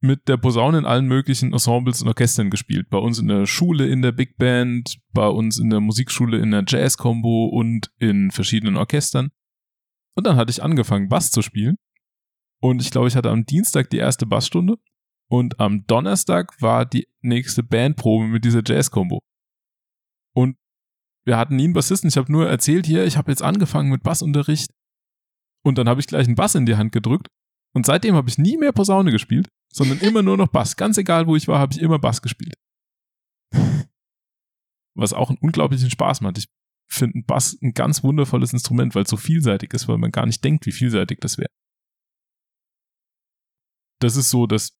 [0.00, 2.88] mit der Posaune in allen möglichen Ensembles und Orchestern gespielt.
[2.88, 6.50] Bei uns in der Schule in der Big Band, bei uns in der Musikschule in
[6.50, 9.30] der Jazz-Combo und in verschiedenen Orchestern.
[10.16, 11.76] Und dann hatte ich angefangen, Bass zu spielen.
[12.62, 14.78] Und ich glaube, ich hatte am Dienstag die erste Bassstunde.
[15.28, 19.20] Und am Donnerstag war die nächste Bandprobe mit dieser Jazz-Combo.
[20.34, 20.56] Und
[21.24, 22.08] wir hatten nie einen Bassisten.
[22.08, 24.70] Ich habe nur erzählt hier, ich habe jetzt angefangen mit Bassunterricht.
[25.62, 27.28] Und dann habe ich gleich einen Bass in die Hand gedrückt.
[27.74, 30.76] Und seitdem habe ich nie mehr Posaune gespielt sondern immer nur noch Bass.
[30.76, 32.54] Ganz egal, wo ich war, habe ich immer Bass gespielt.
[34.94, 36.38] Was auch einen unglaublichen Spaß macht.
[36.38, 36.48] Ich
[36.88, 40.42] finde Bass ein ganz wundervolles Instrument, weil es so vielseitig ist, weil man gar nicht
[40.42, 41.50] denkt, wie vielseitig das wäre.
[44.00, 44.76] Das ist so das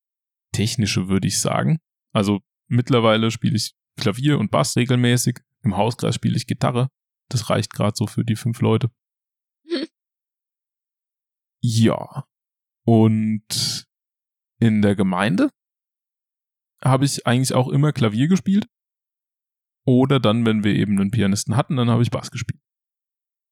[0.53, 1.79] Technische, würde ich sagen.
[2.13, 5.41] Also mittlerweile spiele ich Klavier und Bass regelmäßig.
[5.63, 6.89] Im Hauskreis spiele ich Gitarre.
[7.29, 8.91] Das reicht gerade so für die fünf Leute.
[11.63, 12.25] ja.
[12.85, 13.90] Und
[14.61, 15.51] in der Gemeinde
[16.83, 18.69] habe ich eigentlich auch immer Klavier gespielt.
[19.87, 22.61] Oder dann, wenn wir eben einen Pianisten hatten, dann habe ich Bass gespielt.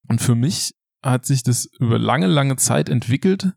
[0.09, 3.53] Und für mich hat sich das über lange, lange Zeit entwickelt.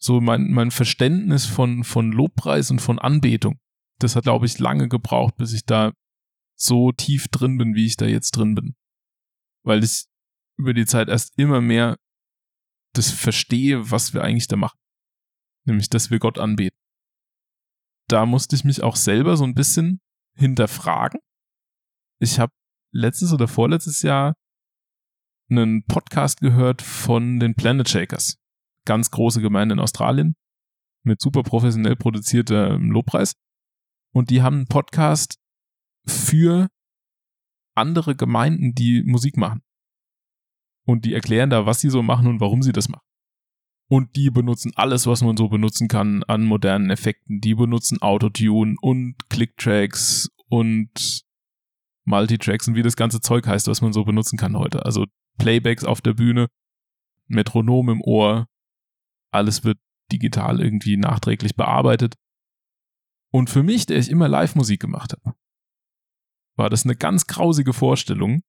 [0.00, 3.60] So mein, mein Verständnis von, von Lobpreis und von Anbetung.
[3.98, 5.92] Das hat, glaube ich, lange gebraucht, bis ich da
[6.56, 8.74] so tief drin bin, wie ich da jetzt drin bin.
[9.64, 10.06] Weil ich
[10.58, 11.98] über die Zeit erst immer mehr
[12.94, 14.81] das verstehe, was wir eigentlich da machen
[15.64, 16.78] nämlich dass wir Gott anbeten.
[18.08, 20.00] Da musste ich mich auch selber so ein bisschen
[20.34, 21.20] hinterfragen.
[22.20, 22.52] Ich habe
[22.92, 24.34] letztes oder vorletztes Jahr
[25.50, 28.38] einen Podcast gehört von den Planet Shakers.
[28.86, 30.34] Ganz große Gemeinde in Australien
[31.04, 33.34] mit super professionell produziertem Lobpreis.
[34.12, 35.38] Und die haben einen Podcast
[36.06, 36.68] für
[37.74, 39.62] andere Gemeinden, die Musik machen.
[40.84, 43.06] Und die erklären da, was sie so machen und warum sie das machen.
[43.92, 47.42] Und die benutzen alles, was man so benutzen kann an modernen Effekten.
[47.42, 51.26] Die benutzen Autotune und Clicktracks und
[52.04, 54.86] Multitracks und wie das ganze Zeug heißt, was man so benutzen kann heute.
[54.86, 55.04] Also
[55.36, 56.48] Playbacks auf der Bühne,
[57.26, 58.48] Metronom im Ohr,
[59.30, 59.76] alles wird
[60.10, 62.14] digital irgendwie nachträglich bearbeitet.
[63.30, 65.36] Und für mich, der ich immer Live-Musik gemacht habe,
[66.56, 68.42] war das eine ganz grausige Vorstellung,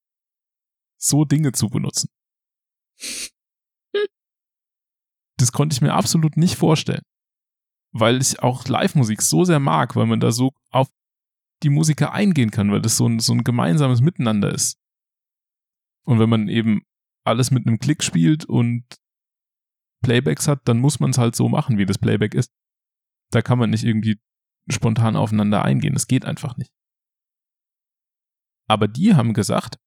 [0.98, 2.08] so Dinge zu benutzen.
[5.44, 7.02] Das konnte ich mir absolut nicht vorstellen,
[7.92, 10.88] weil ich auch Live-Musik so sehr mag, weil man da so auf
[11.64, 14.78] die Musiker eingehen kann, weil das so ein, so ein gemeinsames Miteinander ist.
[16.06, 16.84] Und wenn man eben
[17.26, 18.86] alles mit einem Klick spielt und
[20.02, 22.50] Playbacks hat, dann muss man es halt so machen, wie das Playback ist.
[23.32, 24.22] Da kann man nicht irgendwie
[24.70, 25.94] spontan aufeinander eingehen.
[25.94, 26.72] Das geht einfach nicht.
[28.70, 29.78] Aber die haben gesagt,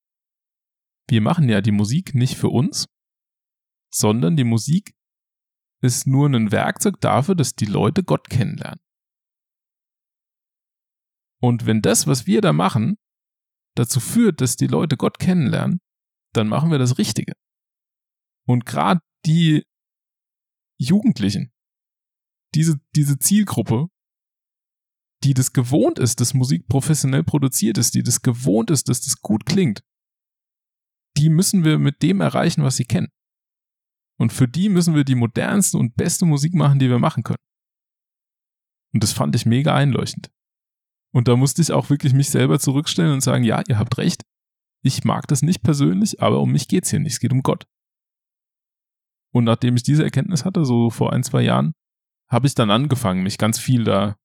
[1.09, 2.89] wir machen ja die Musik nicht für uns,
[3.91, 4.96] sondern die Musik
[5.83, 8.81] ist nur ein Werkzeug dafür, dass die Leute Gott kennenlernen.
[11.41, 12.97] Und wenn das, was wir da machen,
[13.77, 15.81] dazu führt, dass die Leute Gott kennenlernen,
[16.33, 17.35] dann machen wir das Richtige.
[18.47, 19.65] Und gerade die
[20.79, 21.53] Jugendlichen,
[22.55, 23.89] diese, diese Zielgruppe,
[25.25, 29.21] die das gewohnt ist, dass Musik professionell produziert ist, die das gewohnt ist, dass das
[29.21, 29.83] gut klingt,
[31.17, 33.09] die müssen wir mit dem erreichen, was sie kennen.
[34.19, 37.37] Und für die müssen wir die modernste und beste Musik machen, die wir machen können.
[38.95, 40.31] Und das fand ich mega einleuchtend.
[41.15, 44.23] Und da musste ich auch wirklich mich selber zurückstellen und sagen, ja, ihr habt recht.
[44.83, 47.15] Ich mag das nicht persönlich, aber um mich geht's hier nicht.
[47.15, 47.67] Es geht um Gott.
[49.35, 51.73] Und nachdem ich diese Erkenntnis hatte, so vor ein, zwei Jahren,
[52.31, 54.17] habe ich dann angefangen, mich ganz viel da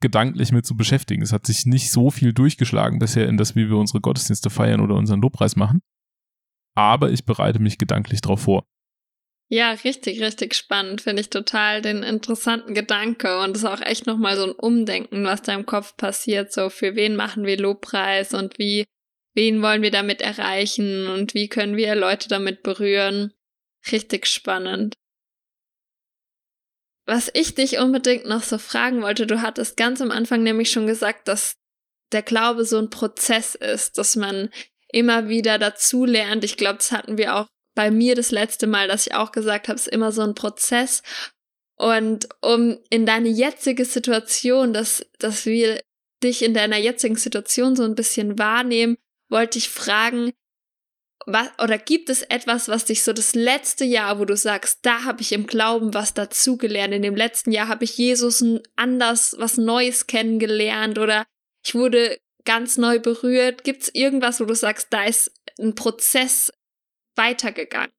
[0.00, 1.22] gedanklich mit zu beschäftigen.
[1.22, 4.80] Es hat sich nicht so viel durchgeschlagen bisher in das, wie wir unsere Gottesdienste feiern
[4.80, 5.82] oder unseren Lobpreis machen.
[6.76, 8.64] Aber ich bereite mich gedanklich darauf vor.
[9.50, 11.00] Ja, richtig, richtig spannend.
[11.00, 13.40] Finde ich total den interessanten Gedanke.
[13.40, 16.52] Und es ist auch echt nochmal so ein Umdenken, was da im Kopf passiert.
[16.52, 18.84] So, für wen machen wir Lobpreis und wie,
[19.34, 23.32] wen wollen wir damit erreichen und wie können wir Leute damit berühren.
[23.90, 24.96] Richtig spannend.
[27.06, 30.86] Was ich dich unbedingt noch so fragen wollte, du hattest ganz am Anfang nämlich schon
[30.86, 31.56] gesagt, dass
[32.12, 34.50] der Glaube so ein Prozess ist, dass man
[34.92, 36.44] immer wieder dazu lernt.
[36.44, 37.46] Ich glaube, das hatten wir auch
[37.78, 40.34] bei mir das letzte Mal, dass ich auch gesagt habe, es ist immer so ein
[40.34, 41.04] Prozess.
[41.76, 45.80] Und um in deine jetzige Situation, dass, dass wir
[46.20, 48.96] dich in deiner jetzigen Situation so ein bisschen wahrnehmen,
[49.30, 50.32] wollte ich fragen,
[51.24, 55.04] was, oder gibt es etwas, was dich so das letzte Jahr, wo du sagst, da
[55.04, 59.56] habe ich im Glauben was dazugelernt, in dem letzten Jahr habe ich Jesus anders, was
[59.56, 61.26] Neues kennengelernt oder
[61.64, 63.62] ich wurde ganz neu berührt.
[63.62, 66.50] Gibt es irgendwas, wo du sagst, da ist ein Prozess
[67.18, 67.92] weitergegangen?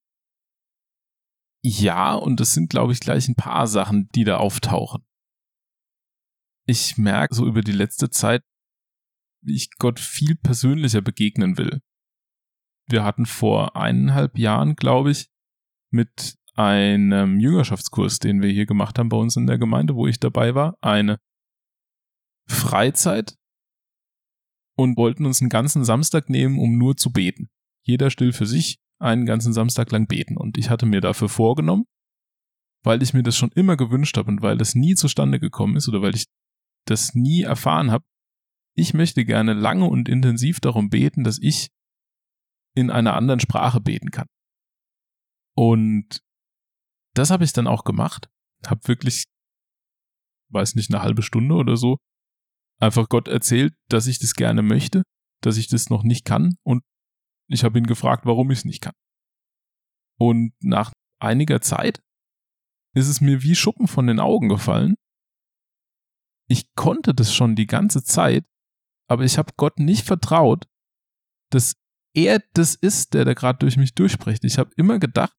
[1.62, 5.06] Ja, und es sind, glaube ich, gleich ein paar Sachen, die da auftauchen.
[6.66, 8.42] Ich merke so über die letzte Zeit,
[9.44, 11.82] wie ich Gott viel persönlicher begegnen will
[12.92, 15.30] wir hatten vor eineinhalb Jahren, glaube ich,
[15.92, 20.20] mit einem Jüngerschaftskurs, den wir hier gemacht haben bei uns in der Gemeinde, wo ich
[20.20, 21.20] dabei war, eine
[22.48, 23.38] Freizeit
[24.76, 27.50] und wollten uns einen ganzen Samstag nehmen, um nur zu beten.
[27.84, 30.38] Jeder still für sich, einen ganzen Samstag lang beten.
[30.38, 31.86] Und ich hatte mir dafür vorgenommen,
[32.84, 35.88] weil ich mir das schon immer gewünscht habe und weil das nie zustande gekommen ist
[35.88, 36.26] oder weil ich
[36.86, 38.06] das nie erfahren habe,
[38.76, 41.70] ich möchte gerne lange und intensiv darum beten, dass ich
[42.76, 44.28] in einer anderen Sprache beten kann.
[45.56, 46.22] Und
[47.14, 48.30] das habe ich dann auch gemacht.
[48.66, 49.26] Hab wirklich,
[50.52, 51.98] weiß nicht, eine halbe Stunde oder so,
[52.80, 55.04] einfach Gott erzählt, dass ich das gerne möchte,
[55.42, 56.84] dass ich das noch nicht kann und
[57.54, 58.94] ich habe ihn gefragt, warum ich es nicht kann.
[60.20, 62.02] Und nach einiger Zeit
[62.96, 64.96] ist es mir wie Schuppen von den Augen gefallen.
[66.48, 68.46] Ich konnte das schon die ganze Zeit,
[69.08, 70.68] aber ich habe Gott nicht vertraut,
[71.52, 71.76] dass
[72.16, 74.44] er das ist, der da gerade durch mich durchspricht.
[74.44, 75.36] Ich habe immer gedacht,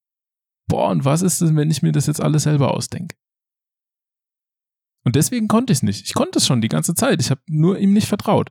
[0.69, 3.17] boah, und was ist es, wenn ich mir das jetzt alles selber ausdenke?
[5.05, 6.07] Und deswegen konnte ich es nicht.
[6.07, 7.21] Ich konnte es schon die ganze Zeit.
[7.21, 8.51] Ich habe nur ihm nicht vertraut.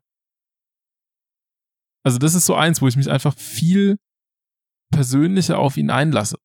[2.06, 3.98] Also das ist so eins, wo ich mich einfach viel
[4.92, 6.38] persönlicher auf ihn einlasse.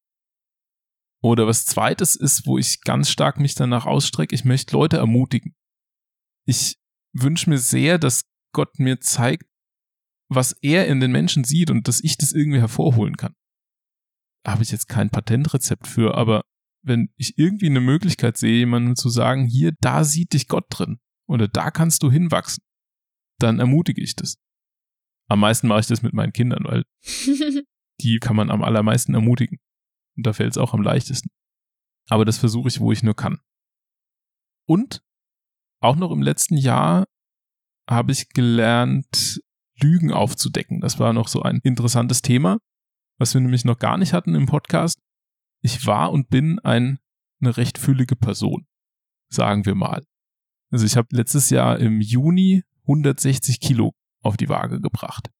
[1.23, 5.55] Oder was zweites ist, wo ich ganz stark mich danach ausstrecke, ich möchte Leute ermutigen.
[6.47, 6.77] Ich
[7.15, 9.47] wünsche mir sehr, dass Gott mir zeigt,
[10.29, 13.35] was er in den Menschen sieht und dass ich das irgendwie hervorholen kann.
[14.47, 16.43] Habe ich jetzt kein Patentrezept für, aber
[16.85, 20.99] wenn ich irgendwie eine Möglichkeit sehe, jemandem zu sagen, hier, da sieht dich Gott drin
[21.27, 22.63] oder da kannst du hinwachsen,
[23.41, 24.37] dann ermutige ich das.
[25.29, 26.85] Am meisten mache ich das mit meinen Kindern, weil
[28.01, 29.59] die kann man am allermeisten ermutigen.
[30.17, 31.31] Und da fällt es auch am leichtesten.
[32.09, 33.41] Aber das versuche ich, wo ich nur kann.
[34.67, 35.03] Und
[35.81, 37.07] auch noch im letzten Jahr
[37.89, 39.41] habe ich gelernt,
[39.81, 40.81] Lügen aufzudecken.
[40.81, 42.59] Das war noch so ein interessantes Thema,
[43.19, 45.01] was wir nämlich noch gar nicht hatten im Podcast.
[45.63, 46.99] Ich war und bin ein
[47.41, 48.67] eine recht füllige Person,
[49.29, 50.05] sagen wir mal.
[50.71, 53.93] Also ich habe letztes Jahr im Juni 160 Kilo
[54.25, 55.31] auf die Waage gebracht.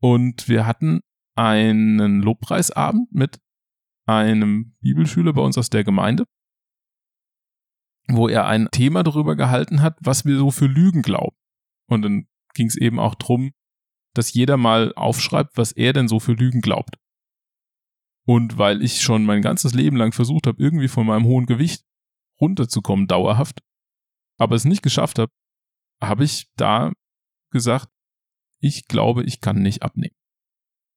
[0.00, 1.00] Und wir hatten
[1.36, 3.40] einen Lobpreisabend mit
[4.06, 6.24] einem Bibelschüler bei uns aus der Gemeinde,
[8.08, 11.36] wo er ein Thema darüber gehalten hat, was wir so für Lügen glauben.
[11.88, 13.52] Und dann ging es eben auch drum,
[14.14, 16.96] dass jeder mal aufschreibt, was er denn so für Lügen glaubt.
[18.26, 21.84] Und weil ich schon mein ganzes Leben lang versucht habe, irgendwie von meinem hohen Gewicht
[22.40, 23.60] runterzukommen, dauerhaft,
[24.38, 25.32] aber es nicht geschafft habe,
[26.02, 26.92] habe ich da
[27.50, 27.88] gesagt,
[28.60, 30.14] ich glaube, ich kann nicht abnehmen.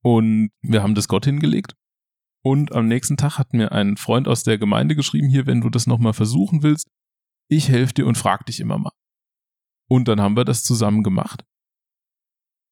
[0.03, 1.75] Und wir haben das Gott hingelegt.
[2.43, 5.69] Und am nächsten Tag hat mir ein Freund aus der Gemeinde geschrieben, hier, wenn du
[5.69, 6.89] das nochmal versuchen willst,
[7.47, 8.91] ich helfe dir und frag dich immer mal.
[9.87, 11.45] Und dann haben wir das zusammen gemacht.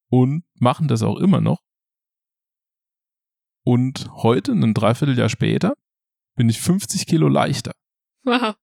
[0.09, 1.61] Und machen das auch immer noch.
[3.63, 5.75] Und heute, ein Dreivierteljahr später,
[6.35, 7.71] bin ich 50 Kilo leichter.
[8.23, 8.55] Wow.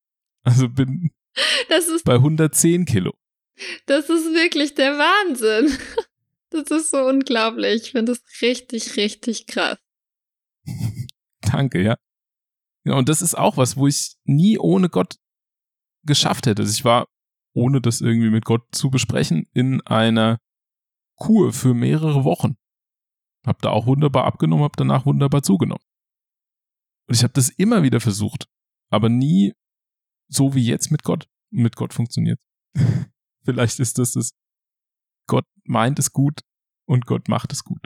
[0.43, 1.11] Also bin
[2.05, 3.15] bei 110 Kilo.
[3.87, 5.77] Das ist wirklich der Wahnsinn.
[6.51, 7.83] Das ist so unglaublich.
[7.83, 9.77] Ich finde das richtig, richtig krass.
[11.43, 11.97] Danke, ja.
[12.85, 12.95] ja.
[12.95, 15.17] Und das ist auch was, wo ich nie ohne Gott
[16.05, 16.63] geschafft hätte.
[16.63, 17.07] Also ich war,
[17.53, 20.39] ohne das irgendwie mit Gott zu besprechen, in einer
[21.17, 22.57] Kur für mehrere Wochen.
[23.45, 25.85] Hab da auch wunderbar abgenommen, hab danach wunderbar zugenommen.
[27.09, 28.49] Und ich habe das immer wieder versucht,
[28.91, 29.55] aber nie
[30.29, 31.29] so wie jetzt mit Gott.
[31.51, 32.41] Mit Gott funktioniert.
[33.49, 34.33] Vielleicht ist das es.
[35.27, 36.41] Gott meint es gut
[36.87, 37.81] und Gott macht es gut.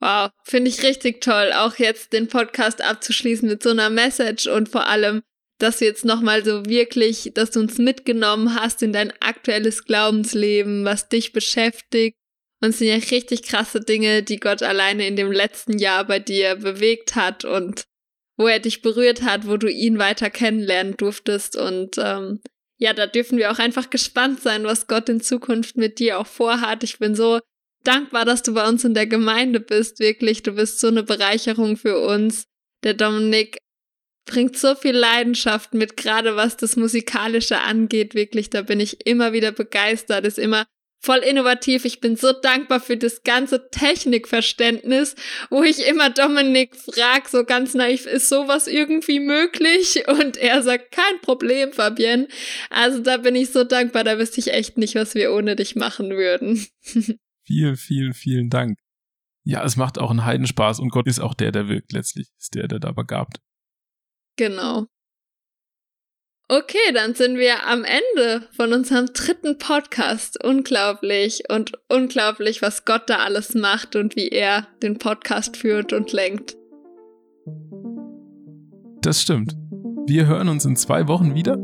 [0.00, 4.68] Wow, finde ich richtig toll, auch jetzt den Podcast abzuschließen mit so einer Message und
[4.68, 5.22] vor allem,
[5.58, 10.84] dass du jetzt nochmal so wirklich, dass du uns mitgenommen hast in dein aktuelles Glaubensleben,
[10.84, 12.16] was dich beschäftigt.
[12.60, 16.18] Und es sind ja richtig krasse Dinge, die Gott alleine in dem letzten Jahr bei
[16.18, 17.84] dir bewegt hat und
[18.36, 21.56] wo er dich berührt hat, wo du ihn weiter kennenlernen durftest.
[21.56, 22.40] Und ähm,
[22.80, 26.26] ja, da dürfen wir auch einfach gespannt sein, was Gott in Zukunft mit dir auch
[26.26, 26.82] vorhat.
[26.82, 27.40] Ich bin so
[27.84, 30.42] dankbar, dass du bei uns in der Gemeinde bist, wirklich.
[30.42, 32.44] Du bist so eine Bereicherung für uns.
[32.82, 33.58] Der Dominik
[34.24, 38.48] bringt so viel Leidenschaft mit, gerade was das Musikalische angeht, wirklich.
[38.48, 40.64] Da bin ich immer wieder begeistert, ist immer
[41.00, 41.84] voll innovativ.
[41.84, 45.16] Ich bin so dankbar für das ganze Technikverständnis,
[45.48, 50.04] wo ich immer Dominik frag, so ganz naiv, ist sowas irgendwie möglich?
[50.06, 52.28] Und er sagt, kein Problem, Fabienne.
[52.68, 55.74] Also da bin ich so dankbar, da wüsste ich echt nicht, was wir ohne dich
[55.74, 56.66] machen würden.
[57.44, 58.78] vielen, vielen, vielen Dank.
[59.42, 62.54] Ja, es macht auch einen Heidenspaß und Gott ist auch der, der wirkt letztlich, ist
[62.54, 63.40] der, der da begabt.
[64.36, 64.86] Genau.
[66.52, 70.44] Okay, dann sind wir am Ende von unserem dritten Podcast.
[70.44, 76.12] Unglaublich und unglaublich, was Gott da alles macht und wie er den Podcast führt und
[76.12, 76.56] lenkt.
[79.00, 79.54] Das stimmt.
[80.08, 81.56] Wir hören uns in zwei Wochen wieder.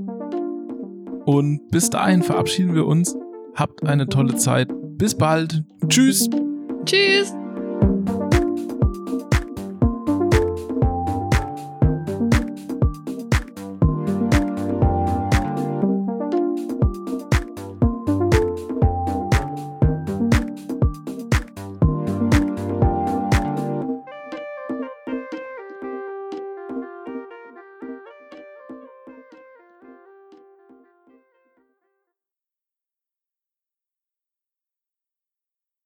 [1.24, 3.16] Und bis dahin verabschieden wir uns.
[3.56, 4.68] Habt eine tolle Zeit.
[4.96, 5.64] Bis bald.
[5.88, 6.30] Tschüss.
[6.84, 7.34] Tschüss.